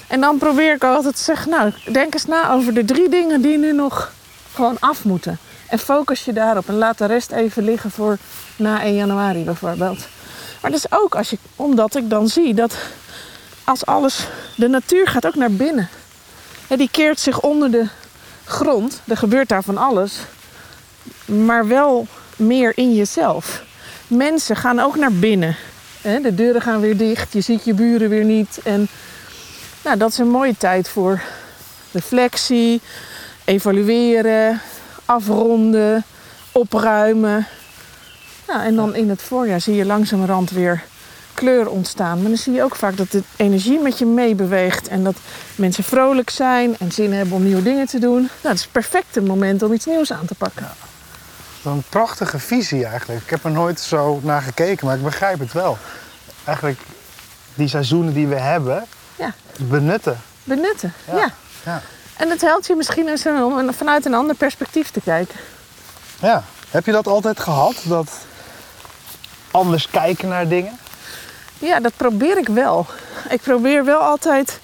En 0.08 0.22
dan 0.22 0.38
probeer 0.38 0.74
ik 0.74 0.84
altijd 0.84 1.16
te 1.16 1.24
zeggen, 1.24 1.50
nou, 1.50 1.72
denk 1.92 2.14
eens 2.14 2.26
na 2.26 2.52
over 2.52 2.74
de 2.74 2.86
drie 2.86 3.10
dingen 3.10 3.42
die 3.42 3.58
nu 3.58 3.74
nog 3.74 4.12
gewoon 4.54 4.78
af 4.80 5.04
moeten. 5.04 5.40
En 5.70 5.80
focus 5.80 6.26
je 6.26 6.34
daarop 6.34 6.68
en 6.68 6.78
laat 6.78 6.98
de 6.98 7.06
rest 7.06 7.32
even 7.32 7.64
liggen 7.64 7.92
voor 7.92 8.18
na 8.56 8.82
1 8.82 8.96
januari 8.96 9.44
bijvoorbeeld. 9.44 10.08
Maar 10.62 10.72
dat 10.72 10.80
is 10.80 10.98
ook 10.98 11.16
als 11.16 11.30
je, 11.30 11.38
omdat 11.56 11.96
ik 11.96 12.10
dan 12.10 12.28
zie 12.28 12.54
dat 12.54 12.76
als 13.64 13.86
alles, 13.86 14.28
de 14.56 14.68
natuur 14.68 15.08
gaat 15.08 15.26
ook 15.26 15.36
naar 15.36 15.52
binnen. 15.52 15.90
Hè, 16.68 16.78
die 16.78 16.90
keert 16.92 17.20
zich 17.20 17.42
onder 17.42 17.72
de 17.72 17.88
grond, 18.48 19.02
er 19.08 19.18
gebeurt 19.18 19.50
daar 19.50 19.64
van 19.64 19.78
alles, 19.78 20.20
maar 21.26 21.68
wel 21.68 22.08
meer 22.36 22.72
in 22.76 22.96
jezelf. 22.96 23.64
Mensen 24.08 24.56
gaan 24.56 24.80
ook 24.80 24.96
naar 24.96 25.14
binnen. 25.14 25.56
De 26.02 26.36
deuren 26.36 26.62
gaan 26.62 26.80
weer 26.80 26.98
dicht, 26.98 27.34
je 27.34 27.42
ziet 27.42 27.66
je 27.66 27.74
buren 27.74 28.10
weer 28.10 28.24
niet. 28.24 28.60
En 28.64 28.88
nou, 29.84 29.98
dat 29.98 30.12
is 30.12 30.18
een 30.18 30.30
mooie 30.30 30.58
tijd 30.58 30.90
voor 30.90 31.22
reflectie, 31.92 32.82
evalueren, 33.46 34.62
afronden, 35.06 36.06
opruimen. 36.52 37.48
Nou, 38.48 38.62
en 38.62 38.76
dan 38.76 38.96
in 38.96 39.10
het 39.10 39.22
voorjaar 39.22 39.62
zie 39.62 39.76
je 39.76 39.86
langzamerhand 39.86 40.50
weer 40.50 40.84
kleur 41.38 41.70
ontstaan. 41.70 42.18
Maar 42.22 42.28
dan 42.28 42.38
zie 42.38 42.54
je 42.54 42.64
ook 42.64 42.76
vaak 42.76 42.98
dat 42.98 43.12
de 43.12 43.24
energie 43.36 43.80
met 43.80 43.98
je 44.00 44.06
meebeweegt. 44.06 44.88
En 44.88 45.04
dat 45.04 45.16
mensen 45.56 45.84
vrolijk 45.84 46.30
zijn 46.30 46.76
en 46.80 46.92
zin 46.92 47.14
hebben 47.14 47.36
om 47.36 47.44
nieuwe 47.44 47.64
dingen 47.64 47.88
te 47.88 48.00
doen. 48.00 48.22
Nou, 48.22 48.30
het 48.42 48.54
is 48.54 48.62
het 48.62 48.72
perfecte 48.72 49.22
moment 49.22 49.64
om 49.64 49.74
iets 49.74 49.86
nieuws 49.86 50.12
aan 50.14 50.26
te 50.26 50.36
pakken. 50.36 50.68
Een 51.64 51.84
prachtige 51.90 52.40
visie 52.40 52.86
eigenlijk. 52.86 53.22
Ik 53.24 53.30
heb 53.30 53.44
er 53.44 53.52
nooit 53.52 53.80
zo 53.80 54.20
naar 54.24 54.42
gekeken, 54.42 54.88
maar 54.88 54.96
ik 54.96 55.04
begrijp 55.04 55.40
het 55.40 55.54
wel. 55.54 55.78
Eigenlijk 56.46 56.80
die 57.56 57.68
seizoenen 57.68 58.14
die 58.14 58.28
we 58.28 58.36
hebben, 58.40 58.86
Ja. 59.16 59.34
benutten. 59.60 60.22
Benutten, 60.44 60.94
Ja. 61.08 61.18
ja. 61.18 61.32
Ja. 61.66 61.82
En 62.18 62.30
het 62.30 62.42
helpt 62.42 62.68
je 62.68 62.76
misschien 62.76 63.08
eens 63.08 63.26
om 63.26 63.74
vanuit 63.74 64.06
een 64.06 64.14
ander 64.14 64.36
perspectief 64.36 64.90
te 64.92 65.02
kijken. 65.02 65.36
ja. 66.20 66.44
Heb 66.70 66.86
je 66.86 66.92
dat 66.92 67.08
altijd 67.08 67.40
gehad? 67.40 67.76
Dat 67.84 68.10
anders 69.52 69.90
kijken 69.90 70.28
naar 70.28 70.48
dingen? 70.48 70.78
Ja, 71.60 71.80
dat 71.80 71.94
probeer 71.98 72.38
ik 72.38 72.48
wel. 72.48 72.86
Ik 73.30 73.42
probeer 73.42 73.86
wel 73.86 74.00
altijd, 74.00 74.60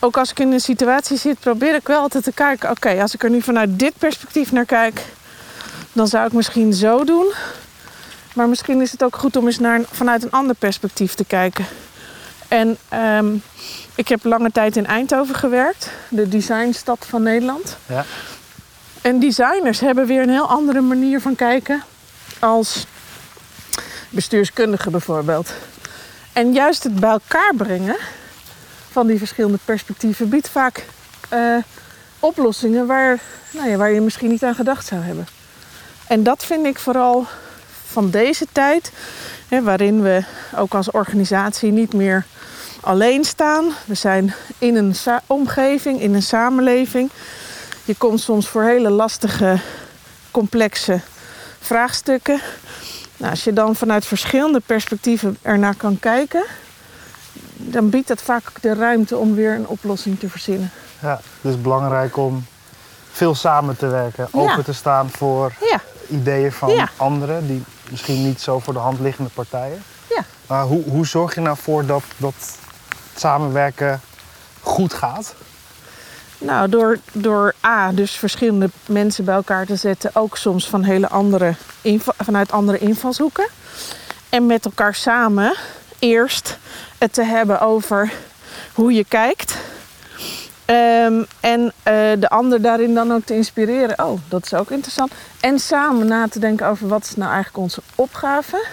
ook 0.00 0.16
als 0.16 0.30
ik 0.30 0.38
in 0.38 0.52
een 0.52 0.60
situatie 0.60 1.18
zit, 1.18 1.40
probeer 1.40 1.74
ik 1.74 1.86
wel 1.86 2.00
altijd 2.00 2.24
te 2.24 2.32
kijken. 2.32 2.70
Oké, 2.70 3.00
als 3.02 3.14
ik 3.14 3.22
er 3.22 3.30
nu 3.30 3.42
vanuit 3.42 3.78
dit 3.78 3.92
perspectief 3.98 4.52
naar 4.52 4.64
kijk, 4.64 5.00
dan 5.92 6.08
zou 6.08 6.26
ik 6.26 6.32
misschien 6.32 6.72
zo 6.72 7.04
doen. 7.04 7.32
Maar 8.34 8.48
misschien 8.48 8.80
is 8.80 8.92
het 8.92 9.02
ook 9.02 9.16
goed 9.16 9.36
om 9.36 9.46
eens 9.46 9.58
naar 9.58 9.80
vanuit 9.90 10.22
een 10.22 10.30
ander 10.30 10.54
perspectief 10.54 11.14
te 11.14 11.24
kijken. 11.24 11.66
En 12.48 12.76
ehm, 12.88 13.26
ik 13.94 14.08
heb 14.08 14.24
lange 14.24 14.50
tijd 14.50 14.76
in 14.76 14.86
Eindhoven 14.86 15.34
gewerkt, 15.34 15.90
de 16.08 16.28
designstad 16.28 17.06
van 17.08 17.22
Nederland. 17.22 17.76
Ja. 17.86 18.04
En 19.00 19.18
designers 19.18 19.80
hebben 19.80 20.06
weer 20.06 20.22
een 20.22 20.30
heel 20.30 20.48
andere 20.48 20.80
manier 20.80 21.20
van 21.20 21.36
kijken 21.36 21.82
als 22.38 22.86
bestuurskundige 24.10 24.90
bijvoorbeeld. 24.90 25.52
En 26.34 26.52
juist 26.52 26.82
het 26.82 27.00
bij 27.00 27.10
elkaar 27.10 27.52
brengen 27.56 27.96
van 28.90 29.06
die 29.06 29.18
verschillende 29.18 29.58
perspectieven 29.64 30.28
biedt 30.28 30.48
vaak 30.48 30.84
eh, 31.28 31.56
oplossingen 32.18 32.86
waar, 32.86 33.20
nou 33.50 33.68
ja, 33.68 33.76
waar 33.76 33.90
je 33.90 34.00
misschien 34.00 34.30
niet 34.30 34.44
aan 34.44 34.54
gedacht 34.54 34.86
zou 34.86 35.02
hebben. 35.02 35.26
En 36.06 36.22
dat 36.22 36.44
vind 36.44 36.66
ik 36.66 36.78
vooral 36.78 37.26
van 37.86 38.10
deze 38.10 38.46
tijd, 38.52 38.92
hè, 39.48 39.62
waarin 39.62 40.02
we 40.02 40.24
ook 40.56 40.74
als 40.74 40.90
organisatie 40.90 41.72
niet 41.72 41.92
meer 41.92 42.24
alleen 42.80 43.24
staan. 43.24 43.72
We 43.84 43.94
zijn 43.94 44.34
in 44.58 44.76
een 44.76 44.94
omgeving, 45.26 46.00
in 46.00 46.14
een 46.14 46.22
samenleving. 46.22 47.10
Je 47.84 47.94
komt 47.94 48.20
soms 48.20 48.48
voor 48.48 48.62
hele 48.62 48.90
lastige, 48.90 49.58
complexe 50.30 51.00
vraagstukken. 51.60 52.40
Nou, 53.16 53.30
als 53.30 53.44
je 53.44 53.52
dan 53.52 53.76
vanuit 53.76 54.06
verschillende 54.06 54.60
perspectieven 54.66 55.36
ernaar 55.42 55.74
kan 55.74 55.98
kijken, 55.98 56.44
dan 57.56 57.90
biedt 57.90 58.08
dat 58.08 58.22
vaak 58.22 58.42
de 58.60 58.74
ruimte 58.74 59.16
om 59.16 59.34
weer 59.34 59.54
een 59.54 59.66
oplossing 59.66 60.18
te 60.18 60.28
verzinnen. 60.28 60.70
Ja, 61.02 61.20
het 61.42 61.52
is 61.52 61.60
belangrijk 61.60 62.16
om 62.16 62.46
veel 63.12 63.34
samen 63.34 63.76
te 63.76 63.86
werken. 63.86 64.28
Open 64.30 64.64
te 64.64 64.72
staan 64.72 65.10
voor 65.10 65.52
Ja, 65.70 65.80
ideeën 66.08 66.52
van 66.52 66.70
Ja. 66.70 66.88
anderen, 66.96 67.46
die 67.46 67.62
misschien 67.90 68.22
niet 68.24 68.40
zo 68.40 68.58
voor 68.58 68.72
de 68.72 68.78
hand 68.78 69.00
liggende 69.00 69.30
partijen. 69.34 69.82
Ja. 70.08 70.24
Maar 70.46 70.64
hoe, 70.64 70.82
hoe 70.84 71.06
zorg 71.06 71.34
je 71.34 71.40
nou 71.40 71.56
voor 71.60 71.86
dat, 71.86 72.02
dat 72.16 72.34
het 73.12 73.20
samenwerken 73.20 74.00
goed 74.60 74.94
gaat? 74.94 75.34
Nou 76.44 76.68
door, 76.68 76.98
door 77.12 77.54
A, 77.66 77.92
dus 77.92 78.12
verschillende 78.12 78.70
mensen 78.86 79.24
bij 79.24 79.34
elkaar 79.34 79.66
te 79.66 79.76
zetten, 79.76 80.10
ook 80.14 80.36
soms 80.36 80.68
van 80.68 80.82
hele 80.82 81.08
andere 81.08 81.54
vanuit 82.18 82.52
andere 82.52 82.78
invalshoeken. 82.78 83.46
En 84.28 84.46
met 84.46 84.64
elkaar 84.64 84.94
samen 84.94 85.54
eerst 85.98 86.58
het 86.98 87.12
te 87.12 87.22
hebben 87.22 87.60
over 87.60 88.12
hoe 88.74 88.92
je 88.92 89.04
kijkt. 89.04 89.56
Ehm, 90.64 91.22
en 91.40 91.72
eh, 91.82 91.94
de 92.18 92.28
ander 92.28 92.62
daarin 92.62 92.94
dan 92.94 93.12
ook 93.12 93.24
te 93.24 93.34
inspireren. 93.34 94.04
Oh, 94.04 94.20
dat 94.28 94.44
is 94.44 94.54
ook 94.54 94.70
interessant. 94.70 95.12
En 95.40 95.58
samen 95.58 96.06
na 96.06 96.28
te 96.28 96.38
denken 96.38 96.66
over 96.66 96.88
wat 96.88 97.04
is 97.04 97.16
nou 97.16 97.32
eigenlijk 97.32 97.62
onze 97.62 97.82
opgave. 97.94 98.64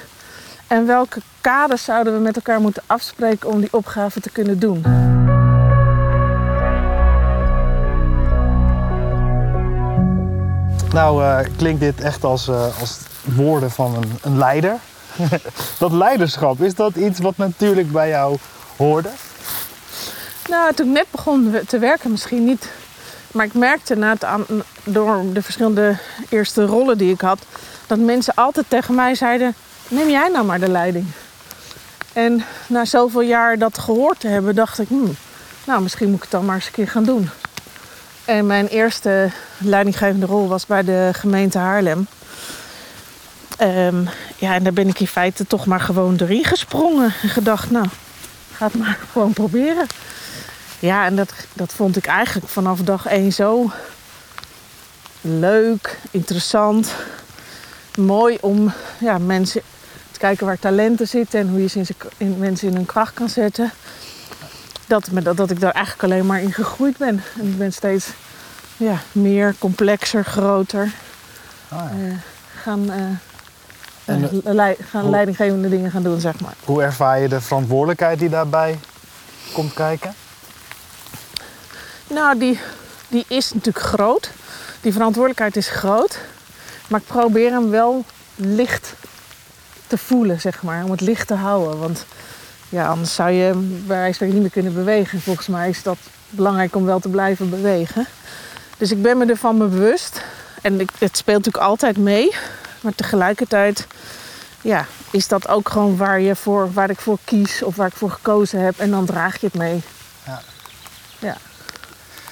En 0.68 0.86
welke 0.86 1.22
kaders 1.42 1.84
zouden 1.84 2.14
we 2.14 2.20
met 2.20 2.36
elkaar 2.36 2.62
moeten 2.62 2.84
afspreken 2.86 3.50
om 3.50 3.60
die 3.60 3.74
opgave 3.74 4.20
te 4.20 4.30
kunnen 4.30 4.60
doen. 4.60 5.21
Nou 10.94 11.24
eh, 11.24 11.40
klinkt 11.58 11.80
dit 11.80 12.02
echt 12.02 12.24
als, 12.24 12.48
eh, 12.48 12.80
als 12.80 12.98
woorden 13.24 13.72
van 13.72 13.96
een, 13.96 14.12
een 14.22 14.38
leider. 14.38 14.78
dat 15.80 15.92
leiderschap, 15.92 16.62
is 16.62 16.76
dat 16.76 16.96
iets 16.96 17.20
wat 17.20 17.38
natuurlijk 17.38 17.92
bij 17.92 18.10
jou 18.10 18.38
hoorde? 18.78 19.10
Nou, 20.50 20.74
toen 20.74 20.88
ik 20.88 20.94
net 20.94 21.06
begon 21.12 21.56
te 21.68 21.80
werken 21.80 22.12
misschien 22.12 22.46
niet. 22.46 22.70
Maar 23.32 23.46
ik 23.46 23.54
merkte 23.54 23.96
na 23.96 24.10
het 24.10 24.24
aan, 24.24 24.46
door 24.84 25.24
de 25.34 25.42
verschillende 25.42 25.98
eerste 26.30 26.66
rollen 26.66 26.98
die 26.98 27.14
ik 27.14 27.22
had... 27.22 27.40
dat 27.88 28.00
mensen 28.00 28.34
altijd 28.36 28.66
tegen 28.70 28.96
mij 28.96 29.16
zeiden... 29.16 29.56
neem 29.88 30.10
jij 30.10 30.30
nou 30.30 30.46
maar 30.46 30.60
de 30.60 30.70
leiding. 30.70 31.06
En 32.14 32.44
na 32.68 32.86
zoveel 32.86 33.22
jaar 33.22 33.58
dat 33.58 33.78
gehoord 33.78 34.20
te 34.20 34.28
hebben, 34.28 34.56
dacht 34.56 34.80
ik... 34.80 34.88
Hmm, 34.88 35.16
nou, 35.64 35.82
misschien 35.82 36.08
moet 36.08 36.16
ik 36.16 36.22
het 36.22 36.32
dan 36.32 36.46
maar 36.46 36.56
eens 36.56 36.66
een 36.66 36.72
keer 36.72 36.88
gaan 36.88 37.04
doen. 37.04 37.30
En 38.26 38.46
mijn 38.46 38.68
eerste 38.68 39.32
leidinggevende 39.58 40.26
rol 40.26 40.48
was 40.48 40.66
bij 40.66 40.84
de 40.84 41.10
gemeente 41.12 41.58
Haarlem. 41.58 42.08
Ehm, 43.58 44.06
ja, 44.38 44.54
en 44.54 44.64
daar 44.64 44.74
ben 44.74 44.88
ik 44.88 45.00
in 45.00 45.08
feite 45.08 45.48
toch 45.48 45.66
maar 45.66 45.80
gewoon 45.80 46.16
erin 46.20 46.46
gesprongen. 46.46 47.14
En 47.22 47.30
gedacht, 47.30 47.72
nou, 47.72 47.86
ga 48.52 48.66
het 48.66 48.76
maar 48.76 49.00
gewoon 49.12 49.34
proberen. 49.34 49.88
Ja, 50.80 51.06
en 51.06 51.16
dat, 51.16 51.34
dat 51.54 51.74
vond 51.74 51.98
ik 51.98 52.06
eigenlijk 52.06 52.48
vanaf 52.48 52.80
dag 52.80 53.06
één 53.06 53.34
zo 53.34 53.72
leuk, 55.22 55.98
interessant, 56.12 56.94
mooi 57.98 58.38
om 58.42 58.74
ja, 59.00 59.18
mensen 59.18 59.62
te 60.12 60.20
kijken 60.20 60.46
waar 60.46 60.60
talenten 60.60 61.08
zitten 61.08 61.40
en 61.40 61.50
hoe 61.50 61.62
je 61.62 61.68
ze 61.68 61.96
in, 62.18 62.38
mensen 62.38 62.68
in 62.68 62.76
hun 62.76 62.86
kracht 62.86 63.14
kan 63.14 63.30
zetten. 63.30 63.72
Dat, 64.92 65.08
dat, 65.24 65.38
dat 65.38 65.52
ik 65.52 65.60
daar 65.60 65.72
eigenlijk 65.72 66.04
alleen 66.04 66.26
maar 66.26 66.42
in 66.42 66.54
gegroeid 66.54 66.98
ben. 66.98 67.24
En 67.40 67.48
ik 67.48 67.58
ben 67.58 67.74
steeds 67.74 68.08
ja, 68.78 68.98
meer, 69.12 69.56
complexer, 69.60 70.24
groter 70.26 70.92
Ah, 71.70 71.78
ja. 71.80 72.06
eh, 72.08 72.14
gaan, 72.62 72.92
eh, 72.92 72.98
En, 74.06 74.24
eh, 74.60 74.70
gaan 74.90 75.02
hoe- 75.02 75.10
leidinggevende 75.10 75.70
dingen 75.70 75.92
gaan 75.92 76.04
doen, 76.04 76.20
zeg 76.20 76.40
maar. 76.40 76.54
Hoe 76.66 76.82
ervaar 76.84 77.20
je 77.20 77.28
de 77.28 77.42
verantwoordelijkheid 77.42 78.20
die 78.20 78.30
daarbij 78.30 78.80
komt 79.54 79.74
kijken? 79.74 80.14
Nou, 82.08 82.40
die, 82.40 82.60
die 83.08 83.26
is 83.28 83.54
natuurlijk 83.54 83.86
groot. 83.86 84.32
Die 84.82 84.94
verantwoordelijkheid 84.94 85.56
is 85.56 85.70
groot. 85.70 86.20
Maar 86.88 87.00
ik 87.00 87.06
probeer 87.08 87.52
hem 87.52 87.70
wel 87.70 88.06
licht 88.36 88.94
te 89.88 89.98
voelen, 89.98 90.42
zeg 90.42 90.64
maar. 90.64 90.84
Om 90.84 90.92
het 90.92 91.02
licht 91.02 91.28
te 91.28 91.34
houden. 91.36 91.80
Want 91.80 92.06
ja, 92.72 92.88
anders 92.88 93.16
zou 93.16 93.30
je 93.30 93.52
bij 93.88 93.98
wijze 93.98 94.18
van 94.18 94.28
niet 94.28 94.42
meer 94.42 94.50
kunnen 94.50 94.74
bewegen. 94.74 95.22
Volgens 95.22 95.48
mij 95.48 95.70
is 95.70 95.84
dat 95.84 95.98
belangrijk 96.30 96.76
om 96.76 96.86
wel 96.86 97.00
te 97.00 97.10
blijven 97.10 97.50
bewegen. 97.50 98.08
Dus 98.78 98.92
ik 98.92 99.02
ben 99.02 99.18
me 99.18 99.26
ervan 99.26 99.58
bewust. 99.58 100.22
En 100.62 100.80
ik, 100.80 100.90
het 100.98 101.18
speelt 101.18 101.38
natuurlijk 101.38 101.64
altijd 101.64 101.98
mee. 101.98 102.36
Maar 102.82 102.96
tegelijkertijd 102.96 103.88
ja, 104.62 104.86
is 105.12 105.28
dat 105.28 105.48
ook 105.48 105.70
gewoon 105.70 105.98
waar, 105.98 106.22
je 106.22 106.36
voor, 106.36 106.74
waar 106.74 106.90
ik 106.90 107.00
voor 107.00 107.18
kies 107.24 107.64
of 107.64 107.76
waar 107.76 107.88
ik 107.88 107.96
voor 107.96 108.12
gekozen 108.12 108.60
heb. 108.60 108.80
En 108.80 108.92
dan 108.92 109.06
draag 109.06 109.40
je 109.40 109.46
het 109.46 109.56
mee. 109.56 109.82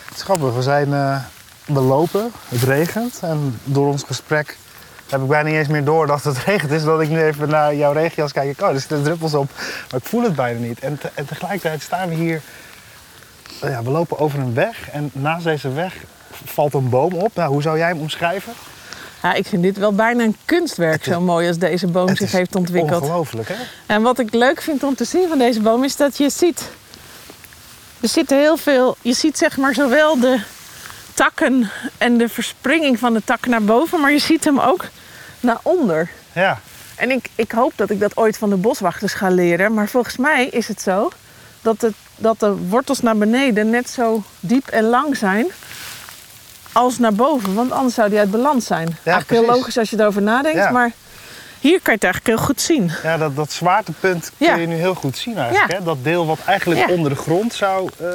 Het 0.05 0.17
is 0.17 0.23
grappig, 0.23 0.53
we 0.53 0.61
zijn 0.61 0.93
eh, 0.93 1.23
belopen, 1.65 2.31
het 2.47 2.63
regent 2.63 3.19
en 3.21 3.59
door 3.63 3.87
ons 3.87 4.03
gesprek 4.03 4.57
heb 5.09 5.21
ik 5.21 5.27
bijna 5.27 5.49
niet 5.49 5.57
eens 5.57 5.67
meer 5.67 5.83
door 5.83 6.07
dat 6.07 6.23
het 6.23 6.37
regent 6.45 6.71
is. 6.71 6.83
Dat 6.83 7.01
ik 7.01 7.09
nu 7.09 7.23
even 7.23 7.49
naar 7.49 7.75
jouw 7.75 7.91
regenjas 7.91 8.31
kijk, 8.31 8.49
ik, 8.49 8.61
oh, 8.61 8.67
er 8.69 8.79
zitten 8.79 9.03
druppels 9.03 9.33
op, 9.33 9.49
maar 9.91 9.99
ik 9.99 10.05
voel 10.07 10.23
het 10.23 10.35
bijna 10.35 10.59
niet. 10.59 10.79
En, 10.79 10.97
te- 10.97 11.09
en 11.13 11.25
tegelijkertijd 11.25 11.81
staan 11.81 12.09
we 12.09 12.15
hier, 12.15 12.41
eh, 13.61 13.69
ja, 13.69 13.83
we 13.83 13.89
lopen 13.89 14.19
over 14.19 14.39
een 14.39 14.53
weg 14.53 14.89
en 14.91 15.09
naast 15.13 15.43
deze 15.43 15.73
weg 15.73 15.93
valt 16.45 16.73
een 16.73 16.89
boom 16.89 17.13
op. 17.13 17.35
Nou, 17.35 17.51
hoe 17.51 17.61
zou 17.61 17.77
jij 17.77 17.87
hem 17.87 17.99
omschrijven? 17.99 18.53
Ja, 19.23 19.33
ik 19.33 19.45
vind 19.47 19.63
dit 19.63 19.77
wel 19.77 19.93
bijna 19.93 20.23
een 20.23 20.37
kunstwerk, 20.45 20.99
is- 21.05 21.13
zo 21.13 21.21
mooi 21.21 21.47
als 21.47 21.57
deze 21.57 21.87
boom 21.87 22.15
zich 22.15 22.31
heeft 22.31 22.55
ontwikkeld. 22.55 23.01
Ongelooflijk, 23.01 23.47
hè? 23.47 23.55
En 23.85 24.01
wat 24.01 24.19
ik 24.19 24.33
leuk 24.33 24.61
vind 24.61 24.83
om 24.83 24.95
te 24.95 25.03
zien 25.03 25.27
van 25.27 25.37
deze 25.37 25.61
boom 25.61 25.83
is 25.83 25.95
dat 25.95 26.17
je 26.17 26.29
ziet. 26.29 26.69
Er 28.01 28.07
zitten 28.09 28.37
heel 28.37 28.57
veel. 28.57 28.97
Je 29.01 29.13
ziet 29.13 29.37
zeg 29.37 29.57
maar 29.57 29.73
zowel 29.73 30.19
de 30.19 30.39
takken 31.13 31.69
en 31.97 32.17
de 32.17 32.29
verspringing 32.29 32.99
van 32.99 33.13
de 33.13 33.21
takken 33.25 33.51
naar 33.51 33.63
boven, 33.63 33.99
maar 33.99 34.11
je 34.11 34.19
ziet 34.19 34.43
hem 34.43 34.59
ook 34.59 34.85
naar 35.39 35.57
onder. 35.61 36.09
Ja, 36.33 36.59
En 36.95 37.11
ik, 37.11 37.29
ik 37.35 37.51
hoop 37.51 37.73
dat 37.75 37.89
ik 37.89 37.99
dat 37.99 38.17
ooit 38.17 38.37
van 38.37 38.49
de 38.49 38.55
boswachters 38.55 39.13
ga 39.13 39.29
leren. 39.29 39.73
Maar 39.73 39.87
volgens 39.87 40.17
mij 40.17 40.45
is 40.45 40.67
het 40.67 40.81
zo 40.81 41.09
dat, 41.61 41.81
het, 41.81 41.93
dat 42.15 42.39
de 42.39 42.55
wortels 42.55 42.99
naar 43.01 43.17
beneden 43.17 43.69
net 43.69 43.89
zo 43.89 44.23
diep 44.39 44.67
en 44.67 44.83
lang 44.83 45.17
zijn 45.17 45.47
als 46.71 46.97
naar 46.99 47.13
boven. 47.13 47.53
Want 47.55 47.71
anders 47.71 47.95
zou 47.95 48.09
die 48.09 48.19
uit 48.19 48.31
balans 48.31 48.65
zijn. 48.65 48.87
eigenlijk 48.87 49.29
heel 49.29 49.39
precies. 49.39 49.55
logisch 49.59 49.77
als 49.77 49.89
je 49.89 49.99
erover 49.99 50.21
nadenkt. 50.21 50.57
Ja. 50.57 50.69
Maar 50.71 50.91
hier 51.59 51.79
kan 51.81 51.93
je 51.93 51.99
het 51.99 52.03
eigenlijk 52.03 52.37
heel 52.37 52.45
goed 52.47 52.61
zien. 52.61 52.91
ja 53.03 53.17
dat, 53.17 53.35
dat 53.35 53.51
zwaartepunt 53.51 54.31
Ja. 54.37 54.51
kun 54.51 54.61
je 54.61 54.67
nu 54.67 54.75
heel 54.75 54.95
goed 54.95 55.17
zien 55.17 55.37
eigenlijk. 55.37 55.71
Ja. 55.71 55.77
Hè? 55.77 55.83
Dat 55.83 56.03
deel 56.03 56.25
wat 56.25 56.39
eigenlijk 56.45 56.87
Ja. 56.87 56.93
onder 56.95 57.09
de 57.11 57.17
grond 57.17 57.53
zou 57.53 57.89
eh, 57.99 58.07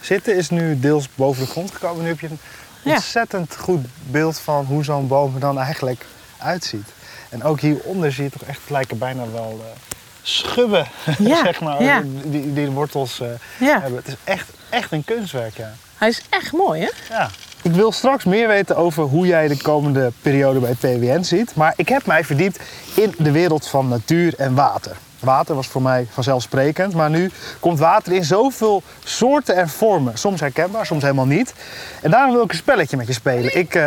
zitten, 0.00 0.36
is 0.36 0.50
nu 0.50 0.80
deels 0.80 1.08
boven 1.14 1.44
de 1.44 1.50
grond 1.50 1.70
gekomen. 1.72 2.02
Nu 2.02 2.08
heb 2.08 2.20
je 2.20 2.26
een 2.28 2.38
Ja. 2.82 2.94
ontzettend 2.94 3.56
goed 3.58 3.84
beeld 4.10 4.38
van 4.38 4.64
hoe 4.64 4.84
zo'n 4.84 5.08
boom 5.08 5.34
er 5.34 5.40
dan 5.40 5.58
eigenlijk 5.58 6.06
uitziet. 6.40 6.88
En 7.28 7.42
ook 7.42 7.60
hieronder 7.60 8.12
zie 8.12 8.24
je 8.24 8.30
toch 8.30 8.42
echt 8.42 8.60
lijken 8.68 8.98
bijna 8.98 9.22
wel 9.32 9.60
eh, 9.64 9.80
schubben, 10.22 10.86
Ja, 11.18 11.44
zeg 11.44 11.60
maar, 11.60 11.82
ja. 11.82 12.02
die, 12.24 12.52
die 12.52 12.64
de 12.64 12.70
wortels 12.70 13.20
eh, 13.20 13.28
Ja, 13.58 13.80
hebben. 13.80 13.98
Het 13.98 14.08
is 14.08 14.16
echt, 14.24 14.48
echt 14.68 14.92
een 14.92 15.04
kunstwerk, 15.04 15.56
ja. 15.56 15.72
hij 15.96 16.08
is 16.08 16.22
echt 16.28 16.52
mooi 16.52 16.80
hè? 16.80 17.14
ja. 17.14 17.30
Ik 17.62 17.72
wil 17.72 17.92
straks 17.92 18.24
meer 18.24 18.48
weten 18.48 18.76
over 18.76 19.02
hoe 19.02 19.26
jij 19.26 19.48
de 19.48 19.62
komende 19.62 20.12
periode 20.22 20.58
bij 20.60 20.74
TWN 20.74 21.22
ziet. 21.22 21.54
Maar 21.54 21.72
ik 21.76 21.88
heb 21.88 22.06
mij 22.06 22.24
verdiept 22.24 22.60
in 22.94 23.14
de 23.18 23.30
wereld 23.30 23.66
van 23.66 23.88
natuur 23.88 24.34
en 24.38 24.54
water. 24.54 24.96
Water 25.18 25.54
was 25.54 25.66
voor 25.66 25.82
mij 25.82 26.06
vanzelfsprekend, 26.10 26.94
maar 26.94 27.10
nu 27.10 27.30
komt 27.58 27.78
water 27.78 28.12
in 28.12 28.24
zoveel 28.24 28.82
soorten 29.04 29.56
en 29.56 29.68
vormen. 29.68 30.18
Soms 30.18 30.40
herkenbaar, 30.40 30.86
soms 30.86 31.02
helemaal 31.02 31.26
niet. 31.26 31.54
En 32.02 32.10
daarom 32.10 32.32
wil 32.34 32.44
ik 32.44 32.50
een 32.50 32.56
spelletje 32.56 32.96
met 32.96 33.06
je 33.06 33.12
spelen. 33.12 33.56
Ik 33.58 33.74
eh, 33.74 33.86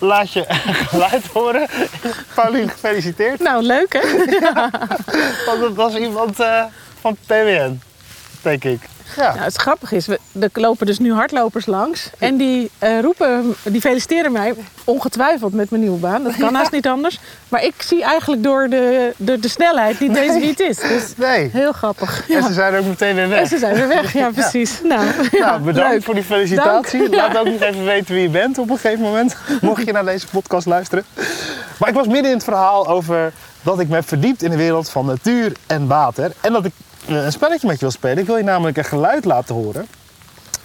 laat 0.00 0.32
je 0.32 0.44
geluid 0.88 1.26
horen. 1.26 1.68
Paulien, 2.34 2.68
gefeliciteerd. 2.68 3.40
Nou, 3.40 3.62
leuk 3.62 3.92
hè? 3.92 4.00
Want 5.46 5.60
dat 5.60 5.74
was 5.74 5.94
iemand 5.94 6.40
eh, 6.40 6.64
van 7.00 7.16
TWN, 7.26 7.80
denk 8.42 8.64
ik. 8.64 8.80
Ja. 9.16 9.28
Nou, 9.32 9.38
het 9.44 9.56
grappige 9.56 9.96
is, 9.96 10.06
we, 10.06 10.18
er 10.40 10.48
lopen 10.52 10.86
dus 10.86 10.98
nu 10.98 11.12
hardlopers 11.12 11.66
langs. 11.66 12.10
En 12.18 12.36
die 12.36 12.70
eh, 12.78 13.00
roepen, 13.00 13.54
die 13.62 13.80
feliciteren 13.80 14.32
mij 14.32 14.54
ongetwijfeld 14.84 15.52
met 15.54 15.70
mijn 15.70 15.82
nieuwe 15.82 15.98
baan. 15.98 16.22
Dat 16.22 16.36
kan 16.36 16.54
haast 16.58 16.70
niet 16.72 16.88
anders. 16.88 17.18
Maar 17.48 17.64
ik 17.64 17.74
zie 17.78 18.02
eigenlijk 18.02 18.42
door 18.42 18.68
de, 18.68 19.12
door 19.16 19.40
de 19.40 19.48
snelheid 19.48 20.00
niet 20.00 20.14
deze 20.14 20.38
wie 20.38 20.48
het 20.50 20.60
is. 20.60 20.76
Dus 20.76 21.02
Nee. 21.16 21.50
heel 21.52 21.72
grappig. 21.72 22.30
En 22.30 22.42
ze 22.42 22.52
zijn 22.52 22.74
ook 22.76 22.84
meteen 22.84 23.14
weer 23.14 23.24
En 23.24 23.30
weg. 23.30 23.48
ze 23.48 23.58
zijn 23.58 23.74
weer 23.74 23.88
weg, 23.88 24.12
ja 24.12 24.30
precies. 24.40 24.80
Nou, 24.82 25.06
Nou, 25.38 25.60
bedankt 25.60 25.90
leuk. 25.92 26.02
voor 26.02 26.14
die 26.14 26.24
felicitatie. 26.24 26.98
Dank. 27.00 27.14
Laat 27.14 27.38
ook 27.38 27.46
nog 27.52 27.60
even 27.60 27.84
weten 27.84 28.14
wie 28.14 28.22
je 28.22 28.28
bent 28.28 28.58
op 28.58 28.70
een 28.70 28.78
gegeven 28.78 29.02
moment. 29.04 29.36
Mocht 29.60 29.84
je 29.84 29.92
naar 29.92 30.04
deze 30.04 30.26
podcast 30.26 30.66
luisteren. 30.66 31.04
Maar 31.78 31.88
ik 31.88 31.94
was 31.94 32.06
midden 32.06 32.24
in 32.30 32.36
het 32.36 32.44
verhaal 32.44 32.88
over 32.88 33.32
dat 33.62 33.80
ik 33.80 33.88
me 33.88 33.94
heb 33.94 34.08
verdiept 34.08 34.42
in 34.42 34.50
de 34.50 34.56
wereld 34.56 34.90
van 34.90 35.06
natuur 35.06 35.52
en 35.66 35.86
water. 35.86 36.32
En 36.40 36.52
dat 36.52 36.64
ik 36.64 36.72
een 37.16 37.32
spelletje 37.32 37.66
met 37.66 37.76
je 37.76 37.80
wil 37.80 37.90
spelen. 37.90 38.18
Ik 38.18 38.26
wil 38.26 38.36
je 38.36 38.42
namelijk 38.42 38.76
een 38.76 38.84
geluid 38.84 39.24
laten 39.24 39.54
horen. 39.54 39.86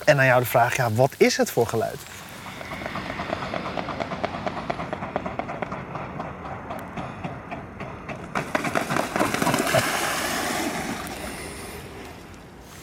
En 0.05 0.19
aan 0.19 0.25
jou 0.25 0.39
de 0.39 0.47
vraag, 0.47 0.75
ja, 0.75 0.91
wat 0.91 1.11
is 1.17 1.37
het 1.37 1.51
voor 1.51 1.67
geluid? 1.67 1.97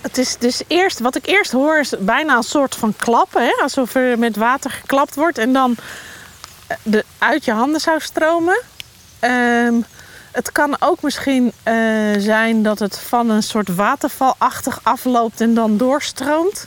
Het 0.01 0.19
is 0.19 0.37
dus 0.39 0.63
eerst, 0.67 0.99
wat 0.99 1.17
ik 1.17 1.27
eerst 1.27 1.53
hoor 1.53 1.79
is 1.79 1.95
bijna 1.99 2.37
een 2.37 2.43
soort 2.43 2.75
van 2.75 2.95
klappen. 2.97 3.43
Hè? 3.43 3.63
Alsof 3.63 3.95
er 3.95 4.19
met 4.19 4.37
water 4.37 4.71
geklapt 4.71 5.15
wordt 5.15 5.39
en 5.39 5.53
dan 5.53 5.77
eh, 6.67 6.77
de, 6.83 7.05
uit 7.19 7.45
je 7.45 7.53
handen 7.53 7.81
zou 7.81 8.01
stromen. 8.01 8.61
Ehm, 9.19 9.75
het 10.33 10.53
kan 10.53 10.77
ook 10.81 11.03
misschien 11.03 11.53
eh, 11.63 11.75
zijn 12.19 12.63
dat 12.63 12.79
het 12.79 12.99
van 12.99 13.31
een 13.31 13.43
soort 13.43 13.75
watervalachtig 13.75 14.81
afloopt 14.83 15.41
en 15.41 15.55
dan 15.55 15.77
doorstroomt. 15.77 16.67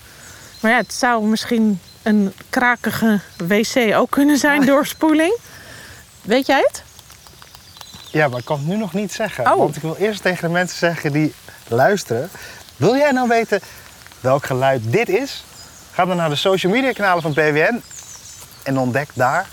Maar 0.60 0.72
ja, 0.72 0.78
het 0.78 0.94
zou 0.94 1.26
misschien 1.26 1.80
een 2.04 2.34
krakige 2.50 3.20
wc 3.38 3.96
ook 3.96 4.10
kunnen 4.10 4.38
zijn, 4.38 4.66
doorspoeling. 4.66 5.38
Weet 6.22 6.46
jij 6.46 6.60
het? 6.60 6.84
Ja, 8.12 8.28
maar 8.28 8.40
ik 8.40 8.46
kan 8.46 8.58
het 8.58 8.68
nu 8.68 8.78
nog 8.78 8.94
niet 8.94 9.12
zeggen. 9.12 9.52
Oh. 9.52 9.58
Want 9.58 9.76
ik 9.76 9.82
wil 9.82 9.96
eerst 9.96 10.22
tegen 10.22 10.48
de 10.48 10.54
mensen 10.54 10.78
zeggen 10.78 11.12
die 11.12 11.34
luisteren. 11.68 12.30
Wil 12.76 12.96
jij 12.96 13.12
nou 13.12 13.28
weten 13.28 13.60
welk 14.20 14.46
geluid 14.46 14.82
dit 14.92 15.10
is? 15.10 15.44
Ga 15.92 16.06
dan 16.06 16.18
naar 16.18 16.30
de 16.30 16.36
social 16.36 16.72
media 16.72 16.92
kanalen 16.92 17.22
van 17.22 17.34
PWN 17.34 17.82
en 18.64 18.78
ontdek 18.78 19.10
daar 19.14 19.48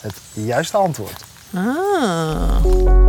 het 0.00 0.14
juiste 0.32 0.76
antwoord. 0.76 1.24
Ah. 1.54 3.07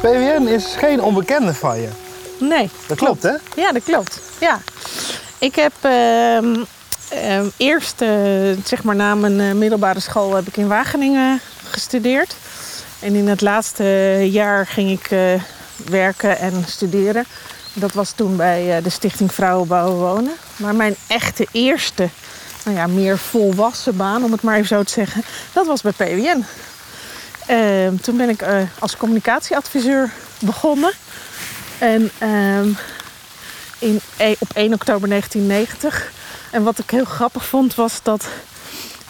PWN 0.00 0.46
is 0.46 0.64
geen 0.76 1.02
onbekende 1.02 1.54
van 1.54 1.80
je. 1.80 1.88
Nee. 2.38 2.70
Dat 2.86 2.96
klopt, 2.96 3.22
hè? 3.22 3.32
Ja, 3.56 3.72
dat 3.72 3.82
klopt. 3.84 4.20
Ja. 4.38 4.60
Ik 5.38 5.54
heb 5.54 5.72
ehm, 5.80 6.64
ehm, 7.08 7.46
eerst, 7.56 8.00
eh, 8.00 8.08
zeg 8.64 8.82
maar 8.82 8.96
na 8.96 9.14
mijn 9.14 9.40
eh, 9.40 9.52
middelbare 9.52 10.00
school, 10.00 10.34
heb 10.34 10.46
ik 10.46 10.56
in 10.56 10.68
Wageningen 10.68 11.40
gestudeerd. 11.70 12.36
En 13.00 13.14
in 13.14 13.28
het 13.28 13.40
laatste 13.40 13.84
jaar 14.30 14.66
ging 14.66 14.90
ik 14.90 15.10
eh, 15.10 15.42
werken 15.90 16.38
en 16.38 16.64
studeren. 16.66 17.24
Dat 17.72 17.92
was 17.92 18.12
toen 18.12 18.36
bij 18.36 18.82
de 18.82 18.90
Stichting 18.90 19.32
Vrouwen 19.32 19.68
Bouwen 19.68 19.98
Wonen. 19.98 20.34
Maar 20.56 20.74
mijn 20.74 20.96
echte 21.06 21.46
eerste, 21.52 22.08
nou 22.64 22.76
ja, 22.76 22.86
meer 22.86 23.18
volwassen 23.18 23.96
baan, 23.96 24.24
om 24.24 24.32
het 24.32 24.42
maar 24.42 24.54
even 24.54 24.66
zo 24.66 24.82
te 24.82 24.92
zeggen, 24.92 25.24
dat 25.52 25.66
was 25.66 25.82
bij 25.82 25.92
PWN. 25.92 26.44
Ehm, 27.50 27.96
toen 27.96 28.16
ben 28.16 28.28
ik 28.28 28.42
eh, 28.42 28.62
als 28.78 28.96
communicatieadviseur 28.96 30.12
begonnen. 30.38 30.92
En 31.78 32.10
ehm, 32.18 32.68
in, 33.78 34.00
e- 34.16 34.34
op 34.38 34.50
1 34.54 34.72
oktober 34.74 35.08
1990. 35.08 36.12
En 36.50 36.62
wat 36.62 36.78
ik 36.78 36.90
heel 36.90 37.04
grappig 37.04 37.46
vond 37.46 37.74
was 37.74 38.02
dat 38.02 38.28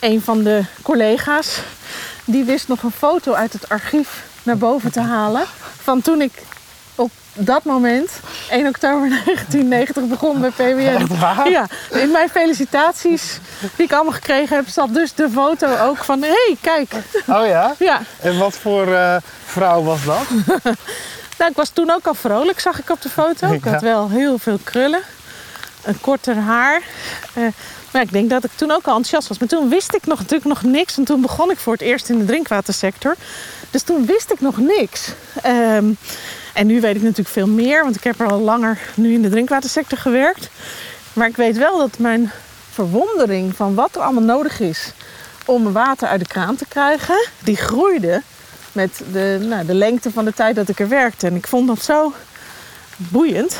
een 0.00 0.20
van 0.20 0.42
de 0.42 0.64
collega's... 0.82 1.58
die 2.24 2.44
wist 2.44 2.68
nog 2.68 2.82
een 2.82 2.90
foto 2.90 3.32
uit 3.32 3.52
het 3.52 3.68
archief 3.68 4.24
naar 4.42 4.58
boven 4.58 4.92
te 4.92 5.00
halen... 5.00 5.44
van 5.82 6.00
toen 6.00 6.20
ik 6.20 6.32
op 6.94 7.10
dat 7.32 7.64
moment, 7.64 8.10
1 8.50 8.66
oktober 8.66 9.08
1990, 9.24 10.04
begon 10.04 10.40
bij. 10.56 10.86
Echt 10.94 11.18
waar? 11.18 11.50
Ja, 11.50 11.66
in 11.90 12.10
mijn 12.10 12.28
felicitaties 12.28 13.38
die 13.76 13.86
ik 13.86 13.92
allemaal 13.92 14.12
gekregen 14.12 14.56
heb... 14.56 14.68
zat 14.68 14.94
dus 14.94 15.14
de 15.14 15.28
foto 15.32 15.76
ook 15.76 16.04
van... 16.04 16.22
hé, 16.22 16.28
hey, 16.28 16.56
kijk. 16.60 16.92
Oh 17.26 17.46
ja? 17.46 17.74
Ja, 17.78 18.00
En 18.20 18.38
wat 18.38 18.54
voor 18.54 18.94
eh, 18.94 19.16
vrouw 19.44 19.82
was 19.82 20.04
dat? 20.04 20.26
Nou, 21.40 21.52
ik 21.52 21.58
was 21.58 21.68
toen 21.68 21.90
ook 21.90 22.06
al 22.06 22.14
vrolijk, 22.14 22.60
zag 22.60 22.78
ik 22.78 22.90
op 22.90 23.02
de 23.02 23.08
foto. 23.08 23.52
Ik 23.52 23.64
had 23.64 23.82
wel 23.82 24.08
heel 24.08 24.38
veel 24.38 24.58
krullen. 24.64 25.00
Een 25.84 26.00
korter 26.00 26.36
haar. 26.36 26.82
Eh, 27.34 27.44
maar 27.90 28.02
ik 28.02 28.12
denk 28.12 28.30
dat 28.30 28.44
ik 28.44 28.50
toen 28.54 28.70
ook 28.70 28.84
al 28.84 28.96
enthousiast 28.96 29.28
was. 29.28 29.38
Maar 29.38 29.48
toen 29.48 29.68
wist 29.68 29.94
ik 29.94 30.06
nog, 30.06 30.18
natuurlijk 30.18 30.48
nog 30.48 30.62
niks. 30.62 30.96
En 30.96 31.04
toen 31.04 31.20
begon 31.20 31.50
ik 31.50 31.58
voor 31.58 31.72
het 31.72 31.82
eerst 31.82 32.08
in 32.08 32.18
de 32.18 32.24
drinkwatersector. 32.24 33.16
Dus 33.70 33.82
toen 33.82 34.06
wist 34.06 34.30
ik 34.30 34.40
nog 34.40 34.56
niks. 34.56 35.08
Ehm, 35.42 35.84
en 36.52 36.66
nu 36.66 36.80
weet 36.80 36.96
ik 36.96 37.02
natuurlijk 37.02 37.28
veel 37.28 37.48
meer. 37.48 37.82
Want 37.82 37.96
ik 37.96 38.04
heb 38.04 38.20
er 38.20 38.30
al 38.30 38.40
langer 38.40 38.78
nu 38.94 39.12
in 39.12 39.22
de 39.22 39.28
drinkwatersector 39.28 39.98
gewerkt. 39.98 40.48
Maar 41.12 41.28
ik 41.28 41.36
weet 41.36 41.56
wel 41.56 41.78
dat 41.78 41.98
mijn 41.98 42.30
verwondering 42.70 43.56
van 43.56 43.74
wat 43.74 43.94
er 43.94 44.02
allemaal 44.02 44.22
nodig 44.22 44.60
is... 44.60 44.92
om 45.44 45.72
water 45.72 46.08
uit 46.08 46.20
de 46.20 46.26
kraan 46.26 46.56
te 46.56 46.66
krijgen, 46.68 47.28
die 47.38 47.56
groeide 47.56 48.22
met 48.72 49.02
de, 49.12 49.38
nou, 49.48 49.66
de 49.66 49.74
lengte 49.74 50.10
van 50.10 50.24
de 50.24 50.32
tijd 50.32 50.54
dat 50.54 50.68
ik 50.68 50.80
er 50.80 50.88
werkte. 50.88 51.26
En 51.26 51.34
ik 51.34 51.46
vond 51.46 51.66
dat 51.66 51.82
zo 51.82 52.12
boeiend. 52.96 53.56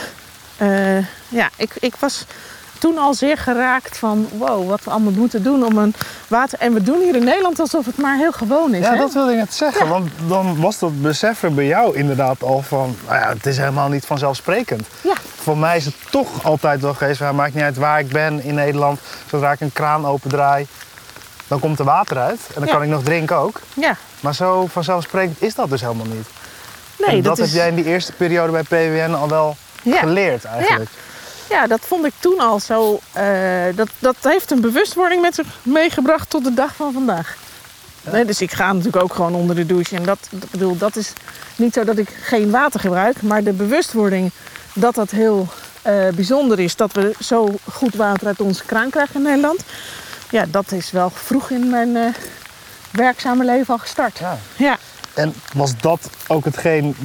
Eh, 0.57 0.99
ja, 1.29 1.51
ik, 1.57 1.75
ik 1.79 1.97
was 1.97 2.25
toen 2.81 2.99
al 2.99 3.15
zeer 3.15 3.37
geraakt 3.39 3.99
van 3.99 4.29
wow, 4.39 4.69
wat 4.69 4.85
we 4.85 4.91
allemaal 4.91 5.13
moeten 5.13 5.43
doen 5.43 5.65
om 5.65 5.77
een 5.79 5.95
water. 6.29 6.59
En 6.59 6.73
we 6.75 6.83
doen 6.83 7.01
hier 7.01 7.17
in 7.17 7.25
Nederland 7.25 7.61
alsof 7.61 7.87
het 7.87 7.97
maar 7.97 8.17
heel 8.17 8.33
gewoon 8.33 8.75
is. 8.75 8.85
Ja, 8.85 8.93
hè? 8.93 8.99
dat 8.99 9.13
wilde 9.13 9.31
ik 9.33 9.39
net 9.39 9.55
zeggen. 9.55 9.89
Want 9.89 10.11
dan 10.29 10.61
was 10.61 10.79
dat 10.79 11.03
beseffen 11.03 11.55
bij 11.55 11.67
jou 11.67 11.97
inderdaad 11.97 12.43
al 12.43 12.63
van... 12.63 12.97
Nou 13.07 13.19
ja, 13.21 13.29
het 13.29 13.47
is 13.47 13.57
helemaal 13.59 13.89
niet 13.89 14.05
vanzelfsprekend. 14.07 14.87
Ja, 15.03 15.15
Voor 15.43 15.59
mij 15.59 15.77
is 15.77 15.85
het 15.85 15.95
toch 16.11 16.45
altijd 16.45 16.81
wel 16.81 16.95
geweest... 16.95 17.19
Het 17.21 17.33
maakt 17.33 17.55
niet 17.55 17.63
uit 17.63 17.77
waar 17.77 18.01
ik 18.01 18.09
ben 18.09 18.43
in 18.45 18.55
Nederland. 18.55 19.01
Zodra 19.31 19.53
ik 19.53 19.61
een 19.61 19.73
kraan 19.73 20.07
opendraai, 20.07 20.67
dan 21.49 21.61
komt 21.61 21.79
er 21.79 21.85
water 21.85 22.19
uit. 22.19 22.41
En 22.47 22.55
dan 22.55 22.67
Ja. 22.67 22.73
kan 22.73 22.83
ik 22.83 22.89
nog 22.89 23.03
drinken 23.03 23.37
ook. 23.37 23.61
ja. 23.75 23.97
Maar 24.21 24.35
zo 24.35 24.67
vanzelfsprekend 24.67 25.43
is 25.43 25.55
dat 25.55 25.71
dus 25.71 25.81
helemaal 25.81 26.07
niet. 26.07 26.29
Nee, 26.99 27.17
en 27.17 27.23
dat, 27.23 27.39
is, 27.39 27.45
heb 27.47 27.55
jij 27.55 27.69
in 27.69 27.75
die 27.75 27.85
eerste 27.85 28.13
periode 28.13 28.53
bij 28.53 28.63
PWN 28.63 29.13
al 29.15 29.29
wel 29.29 29.57
Ja. 29.83 29.99
geleerd 29.99 30.45
eigenlijk. 30.45 30.91
Ja, 30.91 30.99
dat 31.69 31.81
vond 31.81 32.05
ik 32.05 32.13
toen 32.19 32.39
al 32.39 32.61
zo. 32.61 33.01
eh, 33.13 33.25
dat, 33.75 33.89
dat 33.99 34.17
heeft 34.21 34.51
een 34.51 34.61
bewustwording 34.61 35.23
met 35.23 35.35
zich 35.35 35.47
meegebracht 35.63 36.31
tot 36.31 36.45
de 36.45 36.55
dag 36.55 36.75
van 36.75 36.93
vandaag. 36.93 37.37
Nee, 38.03 38.25
dus 38.25 38.41
ik 38.41 38.53
ga 38.53 38.73
natuurlijk 38.73 39.03
ook 39.03 39.15
gewoon 39.15 39.35
onder 39.35 39.57
de 39.57 39.67
douche. 39.67 39.97
En 39.97 40.03
dat, 40.03 40.19
dat, 40.31 40.51
bedoel, 40.51 40.77
dat 40.77 40.97
is 40.97 41.13
niet 41.57 41.75
zo 41.75 41.85
dat 41.85 41.99
ik 41.99 42.09
geen 42.23 42.51
water 42.51 42.81
gebruik. 42.81 43.23
Maar 43.23 43.43
de 43.43 43.53
bewustwording 43.53 44.31
dat 44.73 44.95
dat 44.95 45.11
heel 45.11 45.49
eh, 45.83 46.09
bijzonder 46.15 46.59
is. 46.59 46.77
Dat 46.77 46.93
we 46.93 47.15
zo 47.21 47.55
goed 47.73 47.95
water 47.95 48.27
uit 48.27 48.41
onze 48.41 48.65
kraan 48.65 48.91
krijgen 48.91 49.15
in 49.15 49.23
Nederland. 49.23 49.61
Ja, 50.31 50.45
dat 50.49 50.73
is 50.73 50.91
wel 50.91 51.11
vroeg 51.11 51.51
in 51.51 51.71
mijn 51.71 51.97
eh, 51.97 52.15
werkzame 52.91 53.45
leven 53.45 53.75
al 53.75 53.79
gestart. 53.81 54.19
Ja. 54.19 54.39
Ja. 54.57 54.79
En 55.15 55.35
was 55.55 55.77
dat 55.81 56.11
ook 56.27 56.45
hetgeen 56.45 56.97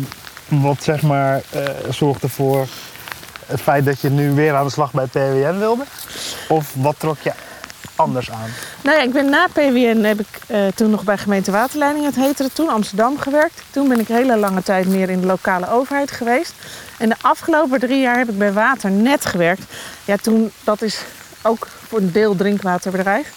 wat 0.47 0.83
zeg 0.83 1.01
maar 1.01 1.41
zorgde 1.89 2.29
voor 2.29 2.67
het 3.45 3.61
feit 3.61 3.85
dat 3.85 3.99
je 3.99 4.09
nu 4.09 4.31
weer 4.31 4.55
aan 4.55 4.65
de 4.65 4.71
slag 4.71 4.91
bij 4.91 5.05
PWN 5.05 5.57
wilde? 5.57 5.83
Of 6.47 6.73
wat 6.75 6.95
trok 6.97 7.17
je 7.19 7.31
anders 7.95 8.31
aan? 8.31 8.49
Nou 8.81 8.97
ja, 8.97 9.03
ik 9.03 9.13
ben 9.13 9.29
na 9.29 9.47
PWN 9.53 10.03
heb 10.03 10.19
ik 10.19 10.27
eh, 10.47 10.67
toen 10.75 10.89
nog 10.89 11.03
bij 11.03 11.17
gemeente 11.17 11.51
Waterleiding, 11.51 12.05
het 12.05 12.15
heette 12.15 12.49
toen, 12.53 12.69
Amsterdam 12.69 13.19
gewerkt. 13.19 13.61
Toen 13.71 13.87
ben 13.87 13.99
ik 13.99 14.07
hele 14.07 14.37
lange 14.37 14.63
tijd 14.63 14.87
meer 14.87 15.09
in 15.09 15.19
de 15.21 15.27
lokale 15.27 15.69
overheid 15.69 16.11
geweest. 16.11 16.53
En 16.97 17.09
de 17.09 17.15
afgelopen 17.21 17.79
drie 17.79 17.99
jaar 17.99 18.17
heb 18.17 18.29
ik 18.29 18.37
bij 18.37 18.53
Waternet 18.53 19.25
gewerkt. 19.25 19.63
Ja, 20.05 20.17
toen, 20.17 20.51
dat 20.63 20.81
is 20.81 20.99
ook 21.41 21.67
voor 21.87 21.99
een 21.99 22.11
deel 22.11 22.35
drinkwaterbedrijf. 22.35 23.31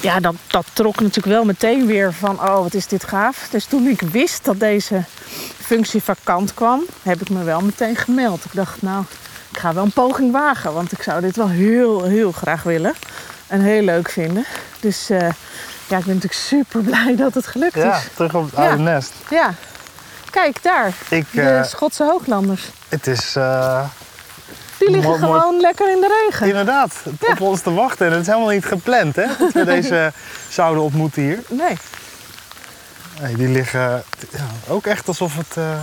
Ja, 0.00 0.20
dat, 0.20 0.34
dat 0.46 0.66
trok 0.72 1.00
natuurlijk 1.00 1.34
wel 1.34 1.44
meteen 1.44 1.86
weer 1.86 2.12
van, 2.12 2.40
oh 2.40 2.62
wat 2.62 2.74
is 2.74 2.86
dit 2.86 3.04
gaaf. 3.04 3.48
Dus 3.50 3.64
toen 3.64 3.86
ik 3.86 4.00
wist 4.00 4.44
dat 4.44 4.60
deze 4.60 5.04
functie 5.68 6.02
vakant 6.02 6.54
kwam, 6.54 6.82
heb 7.02 7.20
ik 7.20 7.30
me 7.30 7.42
wel 7.44 7.60
meteen 7.60 7.96
gemeld. 7.96 8.44
Ik 8.44 8.50
dacht, 8.54 8.82
nou, 8.82 9.04
ik 9.52 9.58
ga 9.58 9.72
wel 9.74 9.84
een 9.84 9.92
poging 9.92 10.32
wagen, 10.32 10.72
want 10.72 10.92
ik 10.92 11.02
zou 11.02 11.20
dit 11.20 11.36
wel 11.36 11.48
heel, 11.48 12.04
heel 12.04 12.32
graag 12.32 12.62
willen. 12.62 12.94
En 13.46 13.60
heel 13.60 13.82
leuk 13.82 14.10
vinden. 14.10 14.44
Dus 14.80 15.10
eh, 15.10 15.18
ja, 15.86 15.96
ik 15.98 16.04
ben 16.04 16.14
natuurlijk 16.14 16.32
super 16.32 16.80
blij 16.80 17.16
dat 17.16 17.34
het 17.34 17.46
gelukt 17.46 17.74
Ja, 17.74 17.96
is. 17.96 18.02
terug 18.14 18.34
op 18.34 18.44
het 18.44 18.56
Ja. 18.56 18.66
oude 18.68 18.82
nest. 18.82 19.12
Ja. 19.30 19.54
Kijk, 20.30 20.62
daar. 20.62 20.92
Ik, 21.08 21.26
De 21.32 21.42
eh, 21.42 21.64
Schotse 21.64 22.04
hooglanders. 22.04 22.62
het 22.88 23.06
is 23.06 23.36
eh, 23.36 23.84
Die 24.78 24.90
liggen 24.90 25.08
mooi- 25.10 25.20
mooi- 25.22 25.40
gewoon 25.40 25.60
lekker 25.60 25.90
in 25.92 26.00
de 26.00 26.24
regen. 26.26 26.46
inderdaad 26.48 26.94
Ja. 27.20 27.28
op 27.32 27.40
ons 27.40 27.60
te 27.60 27.72
wachten. 27.74 28.06
En 28.06 28.12
het 28.12 28.20
is 28.20 28.26
helemaal 28.26 28.48
niet 28.48 28.64
gepland 28.64 29.16
hè, 29.16 29.26
dat 29.38 29.52
we 29.52 29.64
deze 29.76 30.12
zouden 30.48 30.82
ontmoeten 30.82 31.22
hier. 31.22 31.38
Nee. 31.48 31.76
Nee, 33.20 33.36
die 33.36 33.48
liggen 33.48 33.80
ja, 34.30 34.46
ook 34.68 34.86
echt 34.86 35.08
alsof, 35.08 35.36
het, 35.36 35.56
eh, 35.56 35.80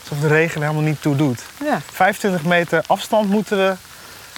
alsof 0.00 0.18
de 0.20 0.28
regen 0.28 0.60
er 0.60 0.66
helemaal 0.66 0.88
niet 0.88 1.02
toe 1.02 1.16
doet. 1.16 1.42
Ja, 1.64 1.80
25 1.92 2.44
meter 2.44 2.84
afstand 2.86 3.28
moeten 3.28 3.58
we 3.58 3.74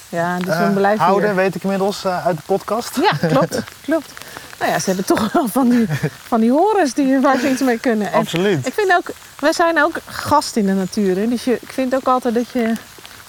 ja 0.08 0.38
dus 0.38 0.54
eh, 0.54 0.66
we 0.66 0.72
blijven 0.72 1.04
houden, 1.04 1.28
hier. 1.28 1.38
weet 1.38 1.54
ik 1.54 1.62
inmiddels 1.62 2.04
eh, 2.04 2.26
uit 2.26 2.36
de 2.36 2.42
podcast. 2.46 2.96
Ja, 3.02 3.28
klopt. 3.28 3.62
klopt. 3.84 4.12
Nou 4.58 4.70
ja, 4.70 4.78
ze 4.78 4.84
hebben 4.86 5.04
toch 5.04 5.32
wel 5.32 5.48
van 5.48 5.68
die, 5.68 5.86
van 6.28 6.40
die 6.40 6.50
horens 6.50 6.94
die, 6.94 7.20
waar 7.20 7.38
ze 7.38 7.50
iets 7.50 7.60
mee 7.60 7.78
kunnen. 7.78 8.12
En 8.12 8.18
Absoluut. 8.18 8.66
ik 8.66 8.74
vind 8.74 8.92
ook, 8.92 9.10
wij 9.38 9.52
zijn 9.52 9.82
ook 9.82 9.98
gast 10.06 10.56
in 10.56 10.66
de 10.66 10.72
natuur. 10.72 11.16
Hè? 11.16 11.28
Dus 11.28 11.44
je, 11.44 11.58
ik 11.60 11.72
vind 11.72 11.94
ook 11.94 12.06
altijd 12.06 12.34
dat 12.34 12.50
je 12.52 12.72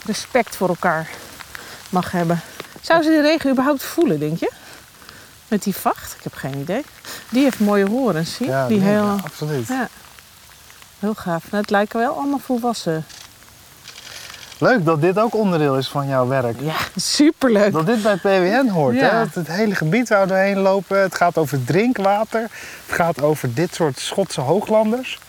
respect 0.05 0.55
voor 0.55 0.67
elkaar 0.67 1.09
mag 1.89 2.11
hebben. 2.11 2.41
Zou 2.81 3.03
ze 3.03 3.09
die 3.09 3.21
regen 3.21 3.49
überhaupt 3.49 3.83
voelen, 3.83 4.19
denk 4.19 4.39
je? 4.39 4.51
Met 5.47 5.63
die 5.63 5.75
vacht? 5.75 6.15
Ik 6.17 6.23
heb 6.23 6.33
geen 6.33 6.57
idee. 6.57 6.83
Die 7.29 7.43
heeft 7.43 7.59
mooie 7.59 7.89
horens, 7.89 8.35
zie 8.35 8.45
je? 8.45 8.51
Ja, 8.51 8.67
die 8.67 8.79
nee, 8.79 8.89
heel, 8.89 9.03
ja, 9.03 9.15
absoluut. 9.23 9.67
ja. 9.67 9.87
heel 10.99 11.13
gaaf. 11.13 11.43
Nou, 11.51 11.61
het 11.61 11.71
lijken 11.71 11.99
wel 11.99 12.13
allemaal 12.13 12.39
volwassen. 12.39 13.05
Leuk 14.59 14.85
dat 14.85 15.01
dit 15.01 15.19
ook 15.19 15.35
onderdeel 15.35 15.77
is 15.77 15.87
van 15.87 16.07
jouw 16.07 16.27
werk. 16.27 16.59
Ja, 16.61 16.75
superleuk. 16.95 17.71
Dat 17.73 17.85
dit 17.85 18.03
bij 18.03 18.15
PWN 18.15 18.67
hoort. 18.67 18.95
Ja. 18.95 19.09
Hè? 19.09 19.23
Dat 19.23 19.33
het 19.33 19.47
hele 19.47 19.75
gebied 19.75 20.09
waar 20.09 20.21
we 20.21 20.27
doorheen 20.27 20.57
lopen. 20.57 21.01
Het 21.01 21.15
gaat 21.15 21.37
over 21.37 21.63
drinkwater. 21.63 22.41
Het 22.85 22.95
gaat 22.95 23.21
over 23.21 23.53
dit 23.53 23.73
soort 23.75 23.99
Schotse 23.99 24.41
hooglanders. 24.41 25.19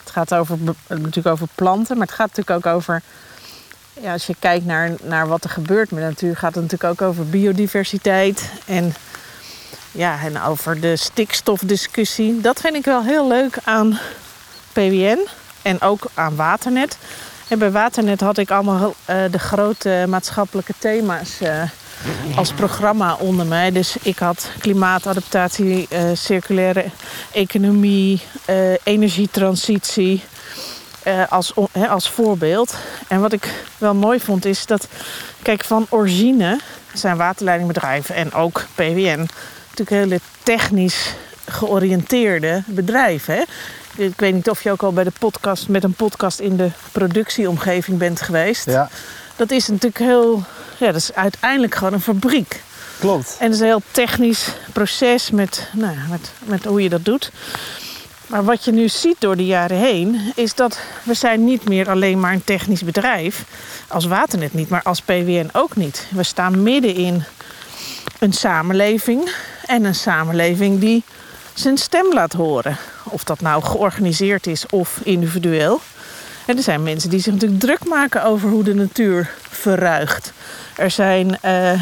Het 0.00 0.10
gaat 0.10 0.34
over, 0.34 0.58
natuurlijk 0.86 1.26
over 1.26 1.46
planten, 1.54 1.96
maar 1.96 2.06
het 2.06 2.16
gaat 2.16 2.36
natuurlijk 2.36 2.66
ook 2.66 2.74
over... 2.74 3.02
Ja, 4.00 4.12
als 4.12 4.26
je 4.26 4.34
kijkt 4.38 4.64
naar, 4.64 4.90
naar 5.02 5.28
wat 5.28 5.44
er 5.44 5.50
gebeurt 5.50 5.90
met 5.90 6.00
de 6.00 6.08
natuur, 6.08 6.36
gaat 6.36 6.54
het 6.54 6.62
natuurlijk 6.62 7.00
ook 7.00 7.08
over 7.08 7.26
biodiversiteit. 7.26 8.50
En, 8.66 8.94
ja, 9.92 10.18
en 10.24 10.42
over 10.42 10.80
de 10.80 10.96
stikstofdiscussie. 10.96 12.40
Dat 12.40 12.60
vind 12.60 12.74
ik 12.74 12.84
wel 12.84 13.02
heel 13.02 13.28
leuk 13.28 13.56
aan 13.64 13.98
PWN 14.72 15.18
en 15.62 15.80
ook 15.80 16.04
aan 16.14 16.36
Waternet. 16.36 16.98
En 17.48 17.58
bij 17.58 17.70
Waternet 17.70 18.20
had 18.20 18.38
ik 18.38 18.50
allemaal 18.50 18.94
eh, 19.04 19.16
de 19.30 19.38
grote 19.38 20.04
maatschappelijke 20.08 20.72
thema's 20.78 21.40
eh, 21.40 21.62
als 22.36 22.52
programma 22.52 23.14
onder 23.14 23.46
mij. 23.46 23.70
Dus 23.70 23.96
ik 24.02 24.18
had 24.18 24.50
klimaatadaptatie, 24.58 25.86
eh, 25.90 26.02
circulaire 26.12 26.84
economie, 27.32 28.22
energietransitie 28.82 30.22
als, 31.28 31.52
als 31.88 32.10
voorbeeld. 32.10 32.76
En 33.08 33.20
wat 33.20 33.32
ik 33.32 33.64
wel 33.78 33.94
mooi 33.94 34.20
vond 34.20 34.44
is 34.44 34.66
dat, 34.66 34.88
kijk, 35.42 35.64
van 35.64 35.86
origine 35.88 36.60
zijn 36.92 37.16
waterleidingbedrijven 37.16 38.14
en 38.14 38.32
ook 38.32 38.64
PWN 38.74 39.28
natuurlijk 39.90 40.10
hele 40.10 40.20
technisch 40.42 41.14
georiënteerde 41.48 42.62
bedrijven. 42.66 43.34
Hè? 43.34 43.42
Ik 44.04 44.20
weet 44.20 44.34
niet 44.34 44.50
of 44.50 44.62
je 44.62 44.70
ook 44.70 44.82
al 44.82 44.92
bij 44.92 45.04
de 45.04 45.12
podcast 45.18 45.68
met 45.68 45.84
een 45.84 45.92
podcast 45.94 46.38
in 46.38 46.56
de 46.56 46.70
productieomgeving 46.92 47.98
bent 47.98 48.20
geweest. 48.20 48.66
Ja, 48.66 48.88
Dat 49.36 49.50
is 49.50 49.66
natuurlijk 49.68 49.98
heel, 49.98 50.42
ja, 50.78 50.86
dat 50.86 50.94
is 50.96 51.14
uiteindelijk 51.14 51.74
gewoon 51.74 51.92
een 51.92 52.00
fabriek. 52.00 52.60
klopt. 52.98 53.36
En 53.38 53.44
het 53.44 53.54
is 53.54 53.60
een 53.60 53.66
heel 53.66 53.82
technisch 53.90 54.46
proces 54.72 55.30
met, 55.30 55.68
nou, 55.72 55.96
met, 56.10 56.30
met 56.44 56.64
hoe 56.64 56.82
je 56.82 56.88
dat 56.88 57.04
doet. 57.04 57.30
Maar 58.26 58.44
wat 58.44 58.64
je 58.64 58.72
nu 58.72 58.88
ziet 58.88 59.16
door 59.18 59.36
de 59.36 59.46
jaren 59.46 59.76
heen, 59.76 60.32
is 60.34 60.54
dat 60.54 60.78
we 61.02 61.14
zijn 61.14 61.44
niet 61.44 61.68
meer 61.68 61.90
alleen 61.90 62.20
maar 62.20 62.32
een 62.32 62.44
technisch 62.44 62.84
bedrijf. 62.84 63.44
Als 63.88 64.04
Waternet 64.04 64.54
niet, 64.54 64.68
maar 64.68 64.82
als 64.82 65.00
PWN 65.00 65.48
ook 65.52 65.76
niet. 65.76 66.06
We 66.10 66.22
staan 66.22 66.62
midden 66.62 66.94
in 66.94 67.24
een 68.18 68.32
samenleving. 68.32 69.30
En 69.66 69.84
een 69.84 69.94
samenleving 69.94 70.80
die 70.80 71.02
zijn 71.54 71.78
stem 71.78 72.12
laat 72.12 72.32
horen. 72.32 72.76
Of 73.04 73.24
dat 73.24 73.40
nou 73.40 73.62
georganiseerd 73.62 74.46
is 74.46 74.66
of 74.70 75.00
individueel. 75.02 75.80
En 76.46 76.56
er 76.56 76.62
zijn 76.62 76.82
mensen 76.82 77.10
die 77.10 77.20
zich 77.20 77.32
natuurlijk 77.32 77.60
druk 77.60 77.84
maken 77.84 78.24
over 78.24 78.48
hoe 78.48 78.64
de 78.64 78.74
natuur 78.74 79.30
verruigt. 79.50 80.32
Er 80.76 80.90
zijn. 80.90 81.38
eh, 81.40 81.72
eh, 81.72 81.78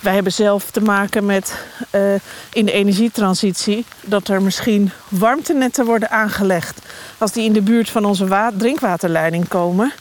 wij 0.00 0.14
hebben 0.14 0.32
zelf 0.32 0.70
te 0.70 0.80
maken 0.80 1.26
met 1.26 1.54
eh, 1.90 2.14
in 2.52 2.64
de 2.64 2.72
energietransitie 2.72 3.84
dat 4.00 4.28
er 4.28 4.42
misschien 4.42 4.90
warmtenetten 5.08 5.84
worden 5.84 6.10
aangelegd. 6.10 6.78
Als 7.18 7.32
die 7.32 7.44
in 7.44 7.52
de 7.52 7.60
buurt 7.62 7.90
van 7.90 8.04
onze 8.04 8.26
wa- 8.26 8.50
drinkwaterleiding 8.56 9.48
komen, 9.48 9.92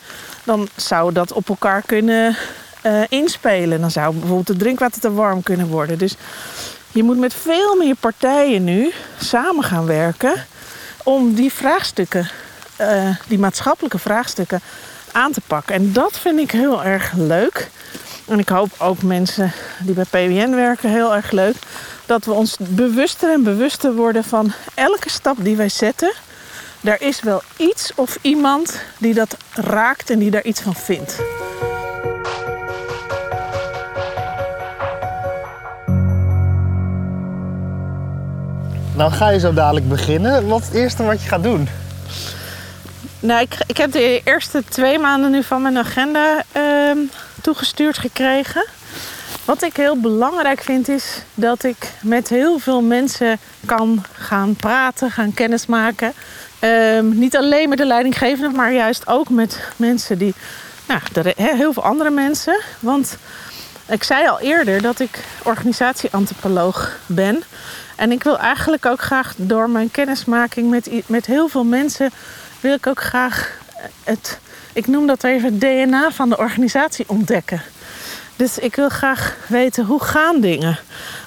dan 0.43 0.69
zou 0.75 1.13
dat 1.13 1.31
op 1.33 1.49
elkaar 1.49 1.81
kunnen 1.85 2.35
eh, 2.81 3.01
inspelen. 3.09 3.81
Dan 3.81 3.91
zou 3.91 4.13
bijvoorbeeld 4.13 4.47
het 4.47 4.59
drinkwater 4.59 5.01
te 5.01 5.13
warm 5.13 5.43
kunnen 5.43 5.67
worden. 5.67 5.97
Dus 5.97 6.15
je 6.91 7.03
moet 7.03 7.17
met 7.17 7.33
veel 7.33 7.75
meer 7.75 7.95
partijen 7.95 8.63
nu 8.63 8.91
samen 9.19 9.63
gaan 9.63 9.85
werken 9.85 10.45
om 11.03 11.33
die 11.33 11.53
vraagstukken, 11.53 12.29
eh, 12.75 13.09
die 13.27 13.39
maatschappelijke 13.39 13.99
vraagstukken, 13.99 14.61
aan 15.11 15.31
te 15.31 15.41
pakken. 15.47 15.75
En 15.75 15.93
dat 15.93 16.19
vind 16.19 16.39
ik 16.39 16.51
heel 16.51 16.83
erg 16.83 17.11
leuk. 17.15 17.69
En 18.27 18.39
ik 18.39 18.49
hoop 18.49 18.69
ook 18.77 19.01
mensen 19.01 19.51
die 19.79 19.95
bij 19.95 20.05
PWN 20.05 20.55
werken 20.55 20.89
heel 20.89 21.15
erg 21.15 21.31
leuk. 21.31 21.55
Dat 22.05 22.25
we 22.25 22.31
ons 22.31 22.57
bewuster 22.59 23.33
en 23.33 23.43
bewuster 23.43 23.93
worden 23.93 24.23
van 24.23 24.53
elke 24.73 25.09
stap 25.09 25.37
die 25.39 25.55
wij 25.55 25.69
zetten. 25.69 26.13
Daar 26.81 27.01
is 27.01 27.21
wel 27.21 27.41
iets 27.57 27.91
of 27.95 28.17
iemand 28.21 28.81
die 28.97 29.13
dat 29.13 29.37
raakt 29.53 30.09
en 30.09 30.19
die 30.19 30.31
daar 30.31 30.43
iets 30.43 30.61
van 30.61 30.75
vindt. 30.75 31.15
Nou 38.95 39.11
ga 39.11 39.29
je 39.29 39.39
zo 39.39 39.53
dadelijk 39.53 39.89
beginnen. 39.89 40.47
Wat 40.47 40.61
is 40.61 40.67
het 40.67 40.75
eerste 40.75 41.03
wat 41.03 41.21
je 41.21 41.27
gaat 41.27 41.43
doen? 41.43 41.67
Nou, 43.19 43.41
ik, 43.41 43.55
ik 43.67 43.77
heb 43.77 43.91
de 43.91 44.21
eerste 44.23 44.63
twee 44.69 44.99
maanden 44.99 45.31
nu 45.31 45.43
van 45.43 45.61
mijn 45.61 45.77
agenda 45.77 46.43
ehm, 46.51 46.97
toegestuurd 47.41 47.97
gekregen. 47.97 48.65
Wat 49.45 49.63
ik 49.63 49.75
heel 49.75 49.99
belangrijk 49.99 50.61
vind 50.61 50.89
is 50.89 51.21
dat 51.33 51.63
ik 51.63 51.91
met 52.01 52.29
heel 52.29 52.59
veel 52.59 52.81
mensen 52.81 53.39
kan 53.65 54.03
gaan 54.11 54.55
praten, 54.55 55.11
gaan 55.11 55.33
kennismaken. 55.33 56.13
Ehm, 56.59 57.19
niet 57.19 57.37
alleen 57.37 57.69
met 57.69 57.77
de 57.77 57.85
leidinggevende, 57.85 58.57
maar 58.57 58.73
juist 58.73 59.07
ook 59.07 59.29
met 59.29 59.59
mensen 59.75 60.17
die, 60.17 60.33
nou, 60.87 61.01
heel 61.35 61.73
veel 61.73 61.83
andere 61.83 62.09
mensen. 62.09 62.61
Want 62.79 63.17
ik 63.87 64.03
zei 64.03 64.27
al 64.27 64.39
eerder 64.39 64.81
dat 64.81 64.99
ik 64.99 65.23
organisatieantropoloog 65.43 66.97
ben. 67.05 67.43
En 68.01 68.11
ik 68.11 68.23
wil 68.23 68.39
eigenlijk 68.39 68.85
ook 68.85 69.01
graag 69.01 69.33
door 69.37 69.69
mijn 69.69 69.91
kennismaking 69.91 70.69
met, 70.69 70.89
met 71.05 71.25
heel 71.25 71.47
veel 71.47 71.63
mensen, 71.63 72.11
wil 72.59 72.73
ik 72.73 72.87
ook 72.87 73.01
graag 73.01 73.57
het, 74.03 74.39
ik 74.73 74.87
noem 74.87 75.07
dat 75.07 75.23
even 75.23 75.51
het 75.51 75.61
DNA 75.61 76.11
van 76.11 76.29
de 76.29 76.37
organisatie 76.37 77.05
ontdekken. 77.07 77.61
Dus 78.35 78.57
ik 78.57 78.75
wil 78.75 78.89
graag 78.89 79.37
weten 79.47 79.85
hoe 79.85 80.03
gaan 80.03 80.39
dingen? 80.39 80.79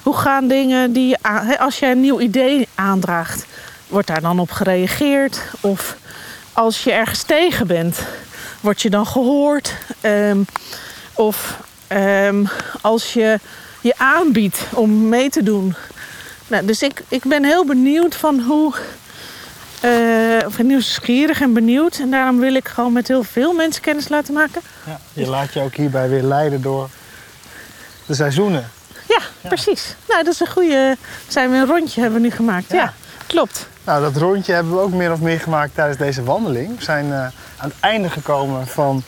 Hoe 0.03 0.17
gaan 0.17 0.47
dingen 0.47 0.93
die 0.93 1.07
je 1.07 1.57
als 1.59 1.79
jij 1.79 1.91
een 1.91 2.01
nieuw 2.01 2.19
idee 2.19 2.67
aandraagt, 2.75 3.45
wordt 3.87 4.07
daar 4.07 4.21
dan 4.21 4.39
op 4.39 4.51
gereageerd? 4.51 5.41
Of 5.61 5.95
als 6.53 6.83
je 6.83 6.91
ergens 6.91 7.23
tegen 7.23 7.67
bent, 7.67 7.99
word 8.61 8.81
je 8.81 8.89
dan 8.89 9.07
gehoord? 9.07 9.73
Ehm, 10.01 10.39
of 11.13 11.59
ehm, 11.87 12.45
als 12.81 13.13
je 13.13 13.39
je 13.81 13.93
aanbiedt 13.97 14.65
om 14.73 15.09
mee 15.09 15.29
te 15.29 15.43
doen. 15.43 15.75
Nou, 16.47 16.65
dus 16.65 16.81
ik, 16.81 17.01
ik 17.07 17.23
ben 17.23 17.43
heel 17.43 17.65
benieuwd 17.65 18.15
van 18.15 18.39
hoe. 18.39 18.73
eh, 19.81 20.47
of 20.47 20.57
nieuwsgierig 20.63 21.41
en 21.41 21.53
benieuwd. 21.53 21.97
En 21.99 22.11
daarom 22.11 22.39
wil 22.39 22.53
ik 22.53 22.67
gewoon 22.67 22.93
met 22.93 23.07
heel 23.07 23.23
veel 23.23 23.53
mensen 23.53 23.81
kennis 23.81 24.07
laten 24.09 24.33
maken. 24.33 24.61
Ja, 24.85 24.99
je 25.13 25.27
laat 25.27 25.53
je 25.53 25.61
ook 25.61 25.75
hierbij 25.75 26.09
weer 26.09 26.23
leiden 26.23 26.61
door 26.61 26.89
de 28.05 28.13
seizoenen. 28.13 28.69
Ja, 29.07 29.19
precies. 29.47 29.95
Nou, 30.07 30.23
dat 30.23 30.33
is 30.33 30.39
een 30.39 30.47
goede. 30.51 30.97
Zijn 31.27 31.51
we 31.51 31.57
een 31.57 31.65
rondje 31.65 32.01
hebben 32.01 32.21
we 32.21 32.27
nu 32.27 32.33
gemaakt? 32.33 32.69
Ja, 32.71 32.75
Ja. 32.77 32.93
klopt. 33.27 33.67
Nou, 33.83 34.01
dat 34.01 34.15
rondje 34.15 34.53
hebben 34.53 34.73
we 34.73 34.79
ook 34.79 34.91
meer 34.93 35.11
of 35.11 35.19
meer 35.19 35.39
gemaakt 35.39 35.75
tijdens 35.75 35.97
deze 35.97 36.23
wandeling. 36.23 36.77
We 36.77 36.83
zijn 36.83 37.05
eh, 37.11 37.19
aan 37.57 37.69
het 37.69 37.73
einde 37.79 38.09
gekomen 38.09 38.67
van 38.67 39.03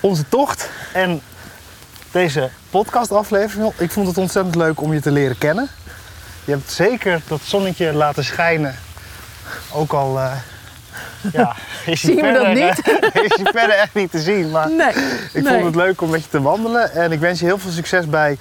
onze 0.00 0.28
tocht 0.28 0.68
en 0.92 1.20
deze 2.10 2.50
podcastaflevering. 2.70 3.72
Ik 3.76 3.90
vond 3.90 4.06
het 4.06 4.18
ontzettend 4.18 4.54
leuk 4.54 4.80
om 4.80 4.92
je 4.92 5.00
te 5.00 5.10
leren 5.12 5.38
kennen. 5.38 5.68
Je 6.44 6.52
hebt 6.52 6.70
zeker 6.70 7.20
dat 7.26 7.40
zonnetje 7.44 7.92
laten 7.92 8.24
schijnen. 8.24 8.74
Ook 9.72 9.92
al 9.92 10.18
eh, 10.18 10.32
ja, 11.32 11.56
is 11.86 12.00
Zien 12.00 12.16
we 12.16 12.22
dat 12.32 12.44
verder, 12.44 12.64
niet? 12.64 12.80
eh, 13.12 13.22
is 13.24 13.36
hij 13.42 13.52
verder 13.52 13.70
echt 13.76 13.94
niet 13.94 14.10
te 14.10 14.20
zien. 14.20 14.50
Maar 14.50 14.70
Nee. 14.70 14.88
ik 15.32 15.42
nee. 15.42 15.52
vond 15.52 15.64
het 15.64 15.74
leuk 15.74 16.00
om 16.00 16.10
met 16.10 16.22
je 16.22 16.28
te 16.30 16.42
wandelen. 16.42 16.92
En 16.92 17.12
ik 17.12 17.20
wens 17.20 17.38
je 17.40 17.44
heel 17.44 17.58
veel 17.58 17.70
succes 17.70 18.06
bij 18.06 18.38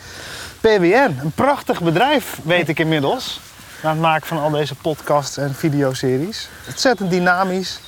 PWN. 0.62 1.18
Een 1.22 1.32
prachtig 1.36 1.82
bedrijf, 1.82 2.38
weet 2.44 2.70
ik 2.70 2.80
inmiddels. 2.80 3.40
Na 3.84 3.90
het 3.90 4.00
maken 4.00 4.28
van 4.28 4.38
al 4.40 4.50
deze 4.50 4.76
podcasts 4.76 5.38
en 5.38 5.56
videoseries. 5.56 6.50
Ontzettend 6.68 7.10
dynamisch. 7.10 7.80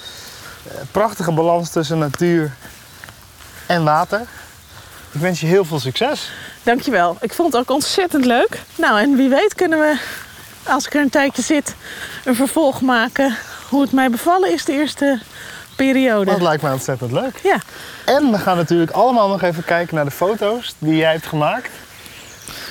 Eh, 0.68 0.74
Prachtige 0.92 1.32
balans 1.32 1.70
tussen 1.70 1.98
natuur 1.98 2.52
en 3.66 3.84
water. 3.84 4.22
Ik 5.12 5.20
wens 5.22 5.40
je 5.40 5.46
heel 5.48 5.66
veel 5.66 5.80
succes. 5.80 6.32
Dankjewel. 6.64 7.18
Ik 7.22 7.34
vond 7.34 7.54
het 7.54 7.62
ook 7.62 7.70
ontzettend 7.72 8.26
leuk. 8.26 8.60
Nou, 8.76 9.00
en 9.00 9.16
wie 9.16 9.30
weet 9.30 9.56
kunnen 9.56 9.80
we 9.80 9.98
als 10.68 10.86
ik 10.86 10.94
er 10.94 11.02
een 11.02 11.10
tijdje 11.10 11.42
zit, 11.42 11.76
een 12.26 12.36
vervolg 12.36 12.82
maken. 12.82 13.36
Hoe 13.70 13.82
het 13.82 13.92
mij 13.92 14.10
bevallen 14.10 14.54
is 14.54 14.66
de 14.66 14.72
eerste 14.74 15.20
periode. 15.76 16.32
Dat 16.32 16.42
lijkt 16.42 16.62
mij 16.62 16.72
ontzettend 16.72 17.12
leuk. 17.12 17.40
Ja, 17.44 17.58
En 18.06 18.32
we 18.32 18.38
gaan 18.38 18.58
natuurlijk 18.58 18.92
allemaal 18.92 19.28
nog 19.28 19.42
even 19.42 19.66
kijken 19.66 19.96
naar 19.96 20.06
de 20.06 20.12
foto's 20.12 20.76
die 20.78 20.96
jij 20.96 21.12
hebt 21.12 21.26
gemaakt. 21.26 21.70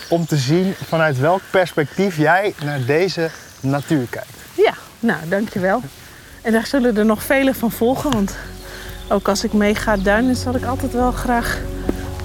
Om 0.08 0.26
te 0.26 0.36
zien 0.36 0.74
vanuit 0.88 1.18
welk 1.18 1.40
perspectief 1.50 2.16
jij 2.16 2.54
naar 2.64 2.84
deze 2.84 3.30
natuur 3.60 4.06
kijkt. 4.10 4.28
ja, 4.54 4.74
nou 5.00 5.18
dankjewel. 5.28 5.82
En 6.42 6.52
daar 6.52 6.66
zullen 6.66 6.96
er 6.96 7.04
nog 7.04 7.22
vele 7.22 7.54
van 7.54 7.70
volgen. 7.70 8.10
Want 8.10 8.34
ook 9.08 9.28
als 9.28 9.44
ik 9.44 9.52
mee 9.52 9.74
ga 9.74 9.96
duinen, 9.96 10.36
zal 10.36 10.54
ik 10.54 10.64
altijd 10.64 10.92
wel 10.92 11.12
graag 11.12 11.58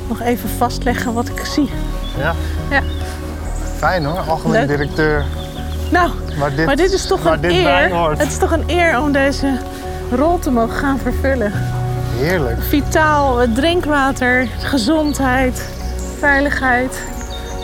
nog 0.07 0.21
even 0.21 0.49
vastleggen 0.49 1.13
wat 1.13 1.27
ik 1.27 1.45
zie. 1.45 1.69
Ja, 2.17 2.33
Ja, 2.69 2.81
fijn 3.77 4.05
hoor. 4.05 4.19
Algemeen 4.19 4.59
Leuk. 4.59 4.67
directeur. 4.67 5.25
nou, 5.91 6.09
dit, 6.55 6.65
maar 6.65 6.75
dit 6.75 6.91
is 6.91 7.07
toch 7.07 7.25
een 7.25 7.43
eer. 7.43 7.89
hoort. 7.89 8.17
Het 8.17 8.27
is 8.27 8.37
toch 8.37 8.51
een 8.51 8.63
eer 8.67 8.99
om 8.99 9.11
deze 9.11 9.57
rol 10.11 10.39
te 10.39 10.51
mogen 10.51 10.75
gaan 10.75 10.99
vervullen. 10.99 11.51
Heerlijk. 12.17 12.61
Vitaal, 12.63 13.37
het 13.37 13.55
drinkwater, 13.55 14.47
gezondheid, 14.59 15.69
veiligheid 16.19 17.01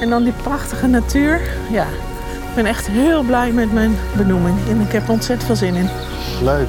en 0.01 0.09
dan 0.09 0.23
die 0.23 0.33
prachtige 0.43 0.87
natuur. 0.87 1.39
Ja, 1.71 1.83
ik 2.49 2.55
ben 2.55 2.65
echt 2.65 2.87
heel 2.87 3.21
blij 3.23 3.51
met 3.51 3.73
mijn 3.73 3.97
benoeming 4.17 4.57
en 4.69 4.81
ik 4.81 4.91
heb 4.91 5.03
er 5.03 5.11
ontzettend 5.11 5.45
veel 5.47 5.55
zin 5.55 5.75
in. 5.75 5.89
Leuk. 6.43 6.67